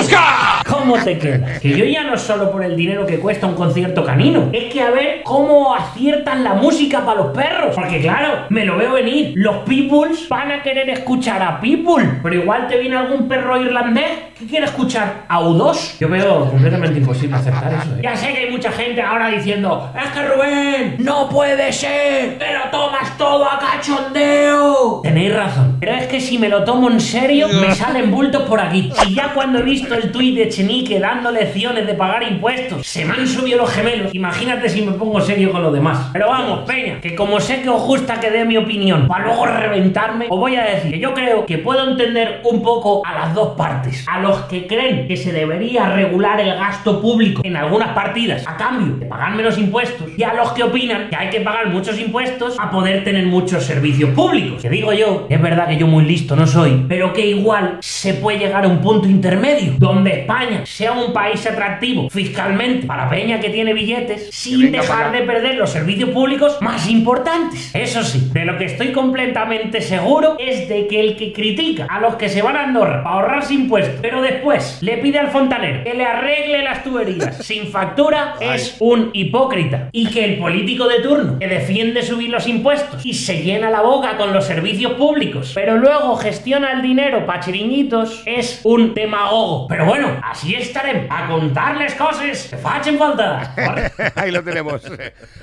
[0.68, 1.60] ¿Cómo te quedas?
[1.60, 4.80] Que yo ya no solo por el dinero que cuesta un concierto canino, es que
[4.80, 7.74] a ver cómo aciertan la música para los perros.
[7.74, 9.32] Porque claro, me lo veo venir.
[9.36, 14.31] Los peoples van a querer escuchar a people, pero igual te viene algún perro irlandés
[14.42, 15.98] que quiere escuchar a U2.
[16.00, 17.94] Yo veo completamente imposible aceptar eso.
[17.96, 18.00] ¿eh?
[18.02, 22.60] Ya sé que hay mucha gente ahora diciendo, es que Rubén, no puede ser, pero
[22.70, 25.00] tomas todo a cachondeo.
[25.02, 28.60] Tenéis razón, pero es que si me lo tomo en serio, me salen bultos por
[28.60, 28.92] aquí.
[29.06, 33.04] Y ya cuando he visto el tuit de Chenique dando lecciones de pagar impuestos, se
[33.04, 34.14] me han subido los gemelos.
[34.14, 36.08] Imagínate si me pongo serio con los demás.
[36.12, 39.46] Pero vamos, Peña, que como sé que os gusta que dé mi opinión, para luego
[39.46, 43.34] reventarme, os voy a decir que yo creo que puedo entender un poco a las
[43.34, 44.04] dos partes.
[44.08, 48.56] A los que creen que se debería regular el gasto público en algunas partidas a
[48.56, 50.10] cambio de pagar menos impuestos.
[50.16, 53.64] Y a los que opinan que hay que pagar muchos impuestos a poder tener muchos
[53.64, 54.62] servicios públicos.
[54.62, 58.14] Que digo yo, es verdad que yo muy listo no soy, pero que igual se
[58.14, 63.40] puede llegar a un punto intermedio donde España sea un país atractivo fiscalmente para Peña
[63.40, 67.70] que tiene billetes sin dejar de perder los servicios públicos más importantes.
[67.74, 72.00] Eso sí, de lo que estoy completamente seguro es de que el que critica a
[72.00, 75.84] los que se van a Andorra para ahorrarse impuestos, pero después le pide al fontanero
[75.84, 79.88] que le arregle las tuberías sin factura, es un hipócrita.
[79.92, 83.82] Y que el político de turno que defiende subir los impuestos y se llena la
[83.82, 89.66] boca con los servicios públicos, pero luego gestiona el dinero para chiringuitos, es un demagogo.
[89.68, 93.54] Pero bueno, así estaremos a contarles cosas que facen falta.
[94.14, 94.82] Ahí lo tenemos.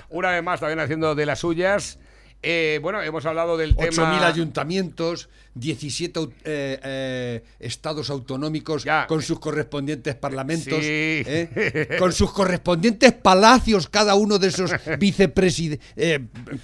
[0.09, 1.99] Una vez más, también haciendo de las suyas.
[2.41, 4.25] Eh, bueno, hemos hablado del 8.000 tema...
[4.27, 10.85] ayuntamientos, 17 au- eh, eh, estados autonómicos con sus correspondientes parlamentos, Sí.
[11.25, 11.97] ¿eh?
[11.99, 16.21] con sus correspondientes palacios, cada uno de esos vicepresidentes,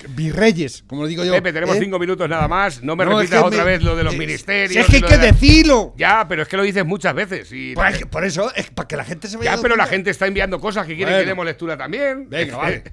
[0.10, 1.34] virreyes, como lo digo yo.
[1.34, 1.80] Pepe, tenemos ¿eh?
[1.82, 2.82] cinco minutos nada más.
[2.82, 4.86] No me No, es repitas que otra me- vez lo de los eh, ministerios.
[4.86, 5.94] es que hay que de decirlo.
[5.98, 7.52] Ya, pero es que lo dices muchas veces.
[7.52, 10.10] Y Pues, por eso, es para que la gente se vaya Ya, pero la gente
[10.10, 11.24] está enviando cosas que quieren Bueno.
[11.26, 12.30] que demos lectura también.
[12.30, 12.84] Venga, vale.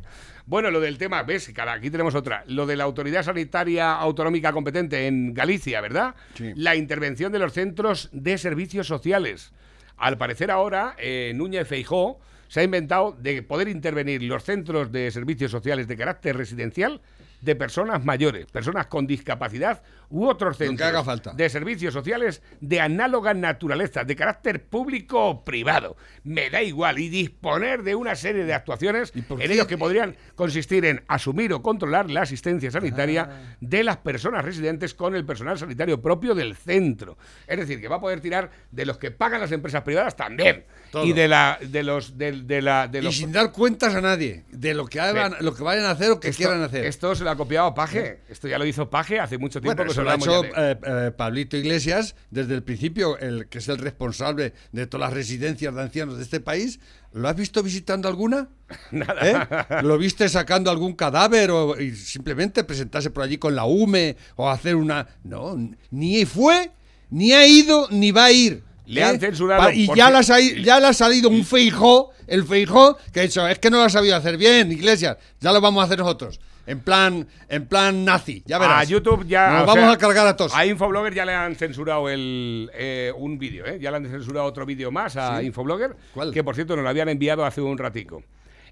[0.47, 2.45] Bueno, lo del tema, ves, cara, aquí tenemos otra.
[2.47, 6.14] Lo de la autoridad sanitaria autonómica competente en Galicia, ¿verdad?
[6.57, 9.53] La intervención de los centros de servicios sociales.
[9.97, 12.18] Al parecer ahora, eh, Núñez Feijó
[12.49, 17.01] se ha inventado de poder intervenir los centros de servicios sociales de carácter residencial
[17.43, 21.32] de personas mayores, personas con discapacidad u otros centros haga falta.
[21.32, 25.97] de servicios sociales de análoga naturaleza, de carácter público o privado.
[26.22, 30.84] Me da igual y disponer de una serie de actuaciones en ellos que podrían consistir
[30.84, 33.57] en asumir o controlar la asistencia sanitaria Ah.
[33.61, 37.18] de las personas residentes con el personal sanitario propio del centro.
[37.47, 40.64] Es decir, que va a poder tirar de los que pagan las empresas privadas también
[40.93, 41.05] Todo.
[41.05, 44.01] y de la de los de, de la de Y los sin dar cuentas a
[44.01, 46.84] nadie de lo que hagan, lo que vayan a hacer o que Esto- quieran hacer.
[46.84, 48.20] Esto se lo ha copiado Paje.
[48.28, 49.76] Esto ya lo hizo Paje hace mucho tiempo.
[49.76, 53.59] Bueno, que eso lo ha hecho eh, eh, Pablito Iglesias desde el principio, el que
[53.59, 56.80] es el responsable de todas las residencias de ancianos de este país.
[57.12, 58.49] ¿Lo has visto visitando alguna?
[58.91, 59.20] Nada.
[59.22, 59.83] ¿Eh?
[59.83, 64.49] ¿Lo viste sacando algún cadáver o y simplemente presentarse por allí con la UME o
[64.49, 65.09] hacer una...
[65.24, 65.57] No,
[65.91, 66.70] ni fue,
[67.11, 68.62] ni ha ido, ni va a ir.
[68.87, 69.05] Le ¿eh?
[69.05, 72.97] han censurado Y por ya, las ha, ya le ha salido un feijó, el feijó,
[73.12, 75.83] que ha dicho, es que no lo ha sabido hacer bien, Iglesias, ya lo vamos
[75.83, 76.41] a hacer nosotros.
[76.66, 78.82] En plan, en plan nazi, ya verás.
[78.82, 79.50] A YouTube ya.
[79.50, 80.54] Nos vamos sea, a cargar a todos.
[80.54, 83.78] A Infoblogger ya le han censurado el, eh, un vídeo, ¿eh?
[83.80, 85.46] Ya le han censurado otro vídeo más a ¿Sí?
[85.46, 85.96] Infoblogger.
[86.14, 86.32] ¿Cuál?
[86.32, 88.22] Que por cierto nos lo habían enviado hace un ratico.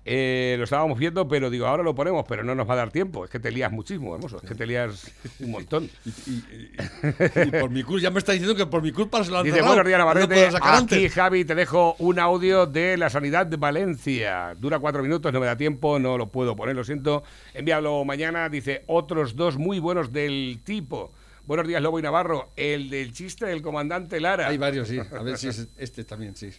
[0.04, 2.90] Eh, lo estábamos viendo, pero digo, ahora lo ponemos, pero no nos va a dar
[2.90, 3.24] tiempo.
[3.24, 4.38] Es que te lías muchísimo, hermoso.
[4.42, 5.90] Es que te lías un montón.
[6.06, 9.44] Y por mi culpa, ya me está diciendo que por mi culpa se lo han
[9.44, 10.50] Dice, buenos días, No Navarrete.
[10.50, 11.08] sacar Aquí.
[11.08, 14.56] Javi, te dejo un audio de la sanidad de Valencia.
[14.58, 17.22] Dura cuatro minutos, no me da tiempo, no lo puedo poner, lo siento.
[17.52, 18.48] Envíalo mañana.
[18.48, 21.12] Dice, otros dos muy buenos del tipo.
[21.46, 22.50] Buenos días, Lobo y Navarro.
[22.56, 24.48] El del chiste del comandante Lara.
[24.48, 24.98] Hay varios, sí.
[24.98, 26.50] A ver si es este también, sí.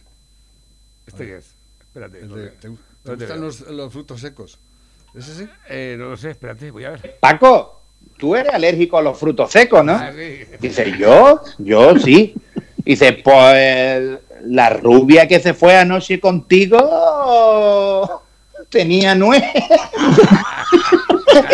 [1.06, 1.54] ¿Este qué es?
[1.80, 2.20] Espérate.
[3.04, 4.58] Te- ¿Te, te no te gustan los, los frutos secos?
[5.68, 7.18] Eh, no lo sé, espérate, voy a ver.
[7.20, 7.82] Paco,
[8.18, 9.92] tú eres alérgico a los frutos secos, ¿no?
[9.92, 10.40] Ah, sí.
[10.60, 12.34] Dice, yo, yo sí.
[12.78, 18.22] Dice, pues la rubia que se fue anoche contigo
[18.70, 19.42] tenía nuez.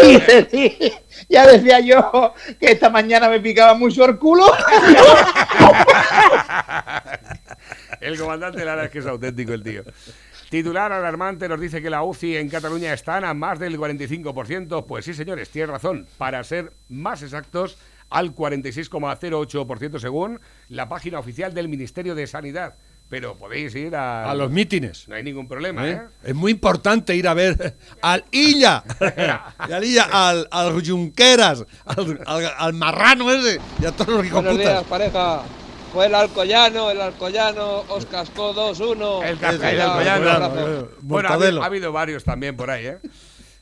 [0.03, 0.93] Dice, sí,
[1.29, 4.47] ya decía yo que esta mañana me picaba mucho el culo.
[8.01, 9.83] El comandante Lara es que es auténtico el tío.
[10.51, 14.87] Titular alarmante nos dice que la UCI en Cataluña están a más del 45%.
[14.87, 16.07] Pues sí, señores, tiene razón.
[16.17, 17.77] Para ser más exactos,
[18.09, 22.77] al 46,08% según la página oficial del Ministerio de Sanidad.
[23.11, 24.31] Pero podéis ir a...
[24.31, 25.09] A los mítines.
[25.09, 25.93] No hay ningún problema, ¿Eh?
[25.93, 26.01] ¿eh?
[26.25, 32.21] Es muy importante ir a ver al Illa, y al, Illa al, al Junqueras, al,
[32.27, 34.89] al- al marrano ese y a todos los hijos Buenos días, putas.
[34.91, 35.43] pareja.
[35.93, 39.23] Fue el Alcoyano, el Alcoyano os cascó 2-1.
[39.25, 40.25] El casca- el Alcoyano.
[40.25, 41.63] Bueno, ha, habido- Mortadelo.
[41.63, 42.99] ha habido varios también por ahí, ¿eh?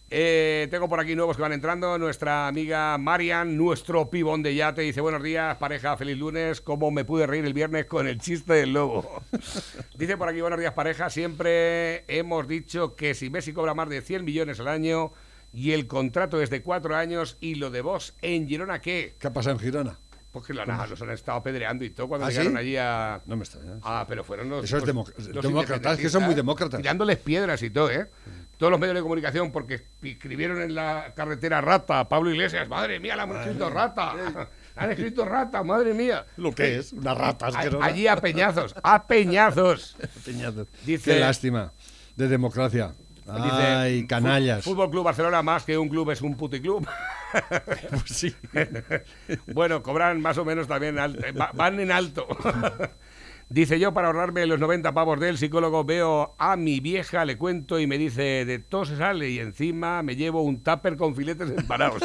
[0.08, 1.98] Eh, tengo por aquí nuevos que van entrando.
[1.98, 6.60] Nuestra amiga Marian, nuestro pibón de yate, dice: Buenos días, pareja, feliz lunes.
[6.60, 9.22] ¿Cómo me pude reír el viernes con el chiste del lobo?
[9.98, 11.10] dice por aquí: Buenos días, pareja.
[11.10, 15.12] Siempre hemos dicho que si Messi cobra más de 100 millones al año
[15.52, 19.16] y el contrato es de cuatro años y lo de vos en Girona, ¿qué?
[19.18, 19.98] ¿Qué ha pasado en Girona?
[20.36, 22.58] Pues que lo han, los han estado apedreando y todo cuando ¿Ah, llegaron sí?
[22.58, 23.22] allí a.
[23.24, 23.78] No me extraña.
[23.82, 24.64] Ah, pero fueron los.
[24.64, 26.78] Eso es los- demócratas, que son muy demócratas.
[26.78, 28.10] Tirándoles piedras y todo, ¿eh?
[28.58, 33.16] Todos los medios de comunicación, porque escribieron en la carretera rata, Pablo Iglesias, madre mía,
[33.16, 34.12] le han escrito rata.
[34.78, 36.26] Han escrito rata, madre mía.
[36.36, 37.82] Lo que es, una rata asquerosa.
[37.82, 39.96] Allí a peñazos, a peñazos.
[40.26, 40.68] Peñazos.
[40.84, 41.72] Dice- Qué lástima
[42.14, 42.92] de democracia.
[43.26, 44.62] Dice, Ay, canallas.
[44.64, 46.86] "Fu- Fútbol Club Barcelona, más que un club, es un puticlub.
[47.90, 48.34] Pues sí.
[49.52, 52.26] bueno, cobran más o menos también, eh, va- van en alto.
[53.48, 57.78] Dice yo, para ahorrarme los 90 pavos del psicólogo, veo a mi vieja, le cuento
[57.78, 61.50] y me dice, de todo se sale y encima me llevo un tupper con filetes
[61.50, 62.02] empanados.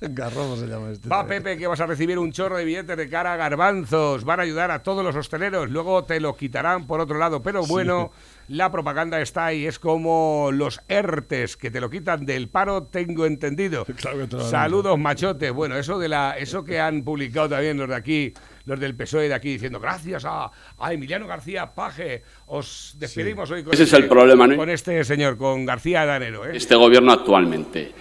[0.00, 1.08] Garrobo se llama este.
[1.08, 4.24] Va, Pepe, que vas a recibir un chorro de billetes de cara a garbanzos.
[4.24, 5.70] Van a ayudar a todos los hosteleros.
[5.70, 7.42] Luego te lo quitarán por otro lado.
[7.42, 8.10] Pero bueno,
[8.50, 9.64] la propaganda está ahí.
[9.66, 13.84] Es como los ERTES, que te lo quitan del paro, tengo entendido.
[13.96, 14.50] Claro que te lo harán.
[14.50, 15.50] Saludos, machote.
[15.50, 18.34] Bueno, eso de la, eso que han publicado también los de aquí,
[18.64, 22.22] los del PSOE de aquí, diciendo gracias a, a Emiliano García Paje.
[22.46, 24.56] Os despedimos hoy con Ese es este- el problema, ¿no?
[24.56, 26.44] Con este señor, con García Danero.
[26.44, 26.56] ¿eh?
[26.56, 27.92] este gobierno actualmente.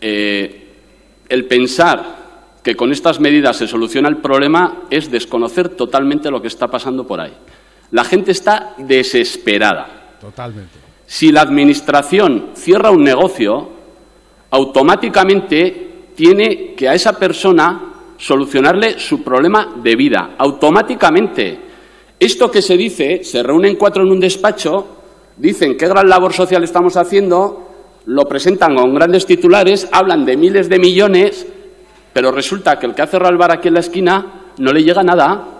[0.00, 0.66] Eh,
[1.28, 2.20] el pensar
[2.62, 7.06] que con estas medidas se soluciona el problema es desconocer totalmente lo que está pasando
[7.06, 7.34] por ahí.
[7.92, 10.16] La gente está desesperada.
[10.20, 10.78] Totalmente.
[11.06, 13.68] Si la Administración cierra un negocio,
[14.50, 17.80] automáticamente tiene que a esa persona
[18.16, 20.34] solucionarle su problema de vida.
[20.38, 21.58] Automáticamente.
[22.18, 24.86] Esto que se dice, se reúnen cuatro en un despacho,
[25.36, 27.70] dicen qué gran labor social estamos haciendo,
[28.04, 31.46] lo presentan con grandes titulares, hablan de miles de millones,
[32.12, 34.26] pero resulta que el que ha cerrado el bar aquí en la esquina
[34.58, 35.59] no le llega nada.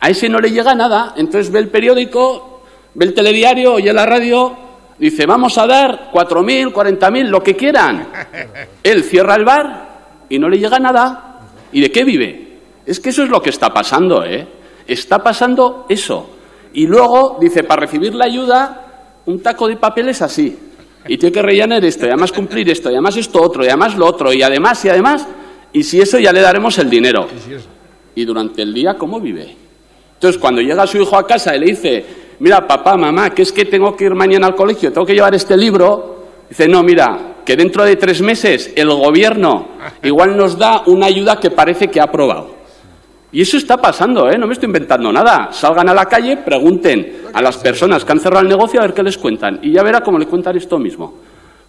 [0.00, 1.14] A ese no le llega nada.
[1.16, 2.62] Entonces ve el periódico,
[2.94, 4.56] ve el telediario, oye la radio,
[4.98, 8.08] dice, vamos a dar 4.000, 40.000, lo que quieran.
[8.82, 11.40] Él cierra el bar y no le llega nada.
[11.72, 12.58] ¿Y de qué vive?
[12.86, 14.46] Es que eso es lo que está pasando, ¿eh?
[14.86, 16.30] Está pasando eso.
[16.72, 20.58] Y luego dice, para recibir la ayuda, un taco de papel es así.
[21.06, 23.96] Y tiene que rellenar esto, y además cumplir esto, y además esto otro, y además
[23.96, 25.26] lo otro, y además, y además,
[25.72, 27.26] y si eso ya le daremos el dinero.
[28.14, 29.56] Y durante el día, ¿cómo vive?
[30.20, 32.04] Entonces, cuando llega su hijo a casa y le dice,
[32.40, 35.34] mira, papá, mamá, que es que tengo que ir mañana al colegio, tengo que llevar
[35.34, 39.68] este libro, dice, no, mira, que dentro de tres meses el gobierno
[40.02, 42.54] igual nos da una ayuda que parece que ha aprobado.
[43.32, 44.36] Y eso está pasando, ¿eh?
[44.36, 45.48] No me estoy inventando nada.
[45.52, 48.92] Salgan a la calle, pregunten a las personas que han cerrado el negocio a ver
[48.92, 49.60] qué les cuentan.
[49.62, 51.14] Y ya verá cómo le cuentan esto mismo.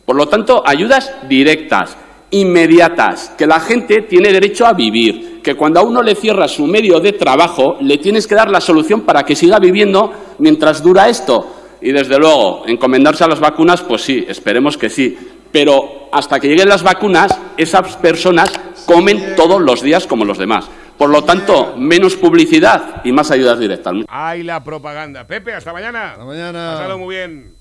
[0.06, 1.96] Por lo tanto, ayudas directas,
[2.32, 6.66] inmediatas, que la gente tiene derecho a vivir, que cuando a uno le cierra su
[6.66, 11.10] medio de trabajo, le tienes que dar la solución para que siga viviendo mientras dura
[11.10, 11.56] esto.
[11.82, 15.18] Y desde luego, encomendarse a las vacunas, pues sí, esperemos que sí.
[15.52, 18.52] Pero hasta que lleguen las vacunas, esas personas
[18.86, 20.70] comen todos los días como los demás.
[20.98, 23.94] Por lo tanto, menos publicidad y más ayudas directas.
[24.08, 25.26] Ay, la propaganda.
[25.26, 26.12] Pepe, hasta mañana.
[26.12, 26.74] Hasta mañana.
[26.76, 27.56] Pásalo muy bien.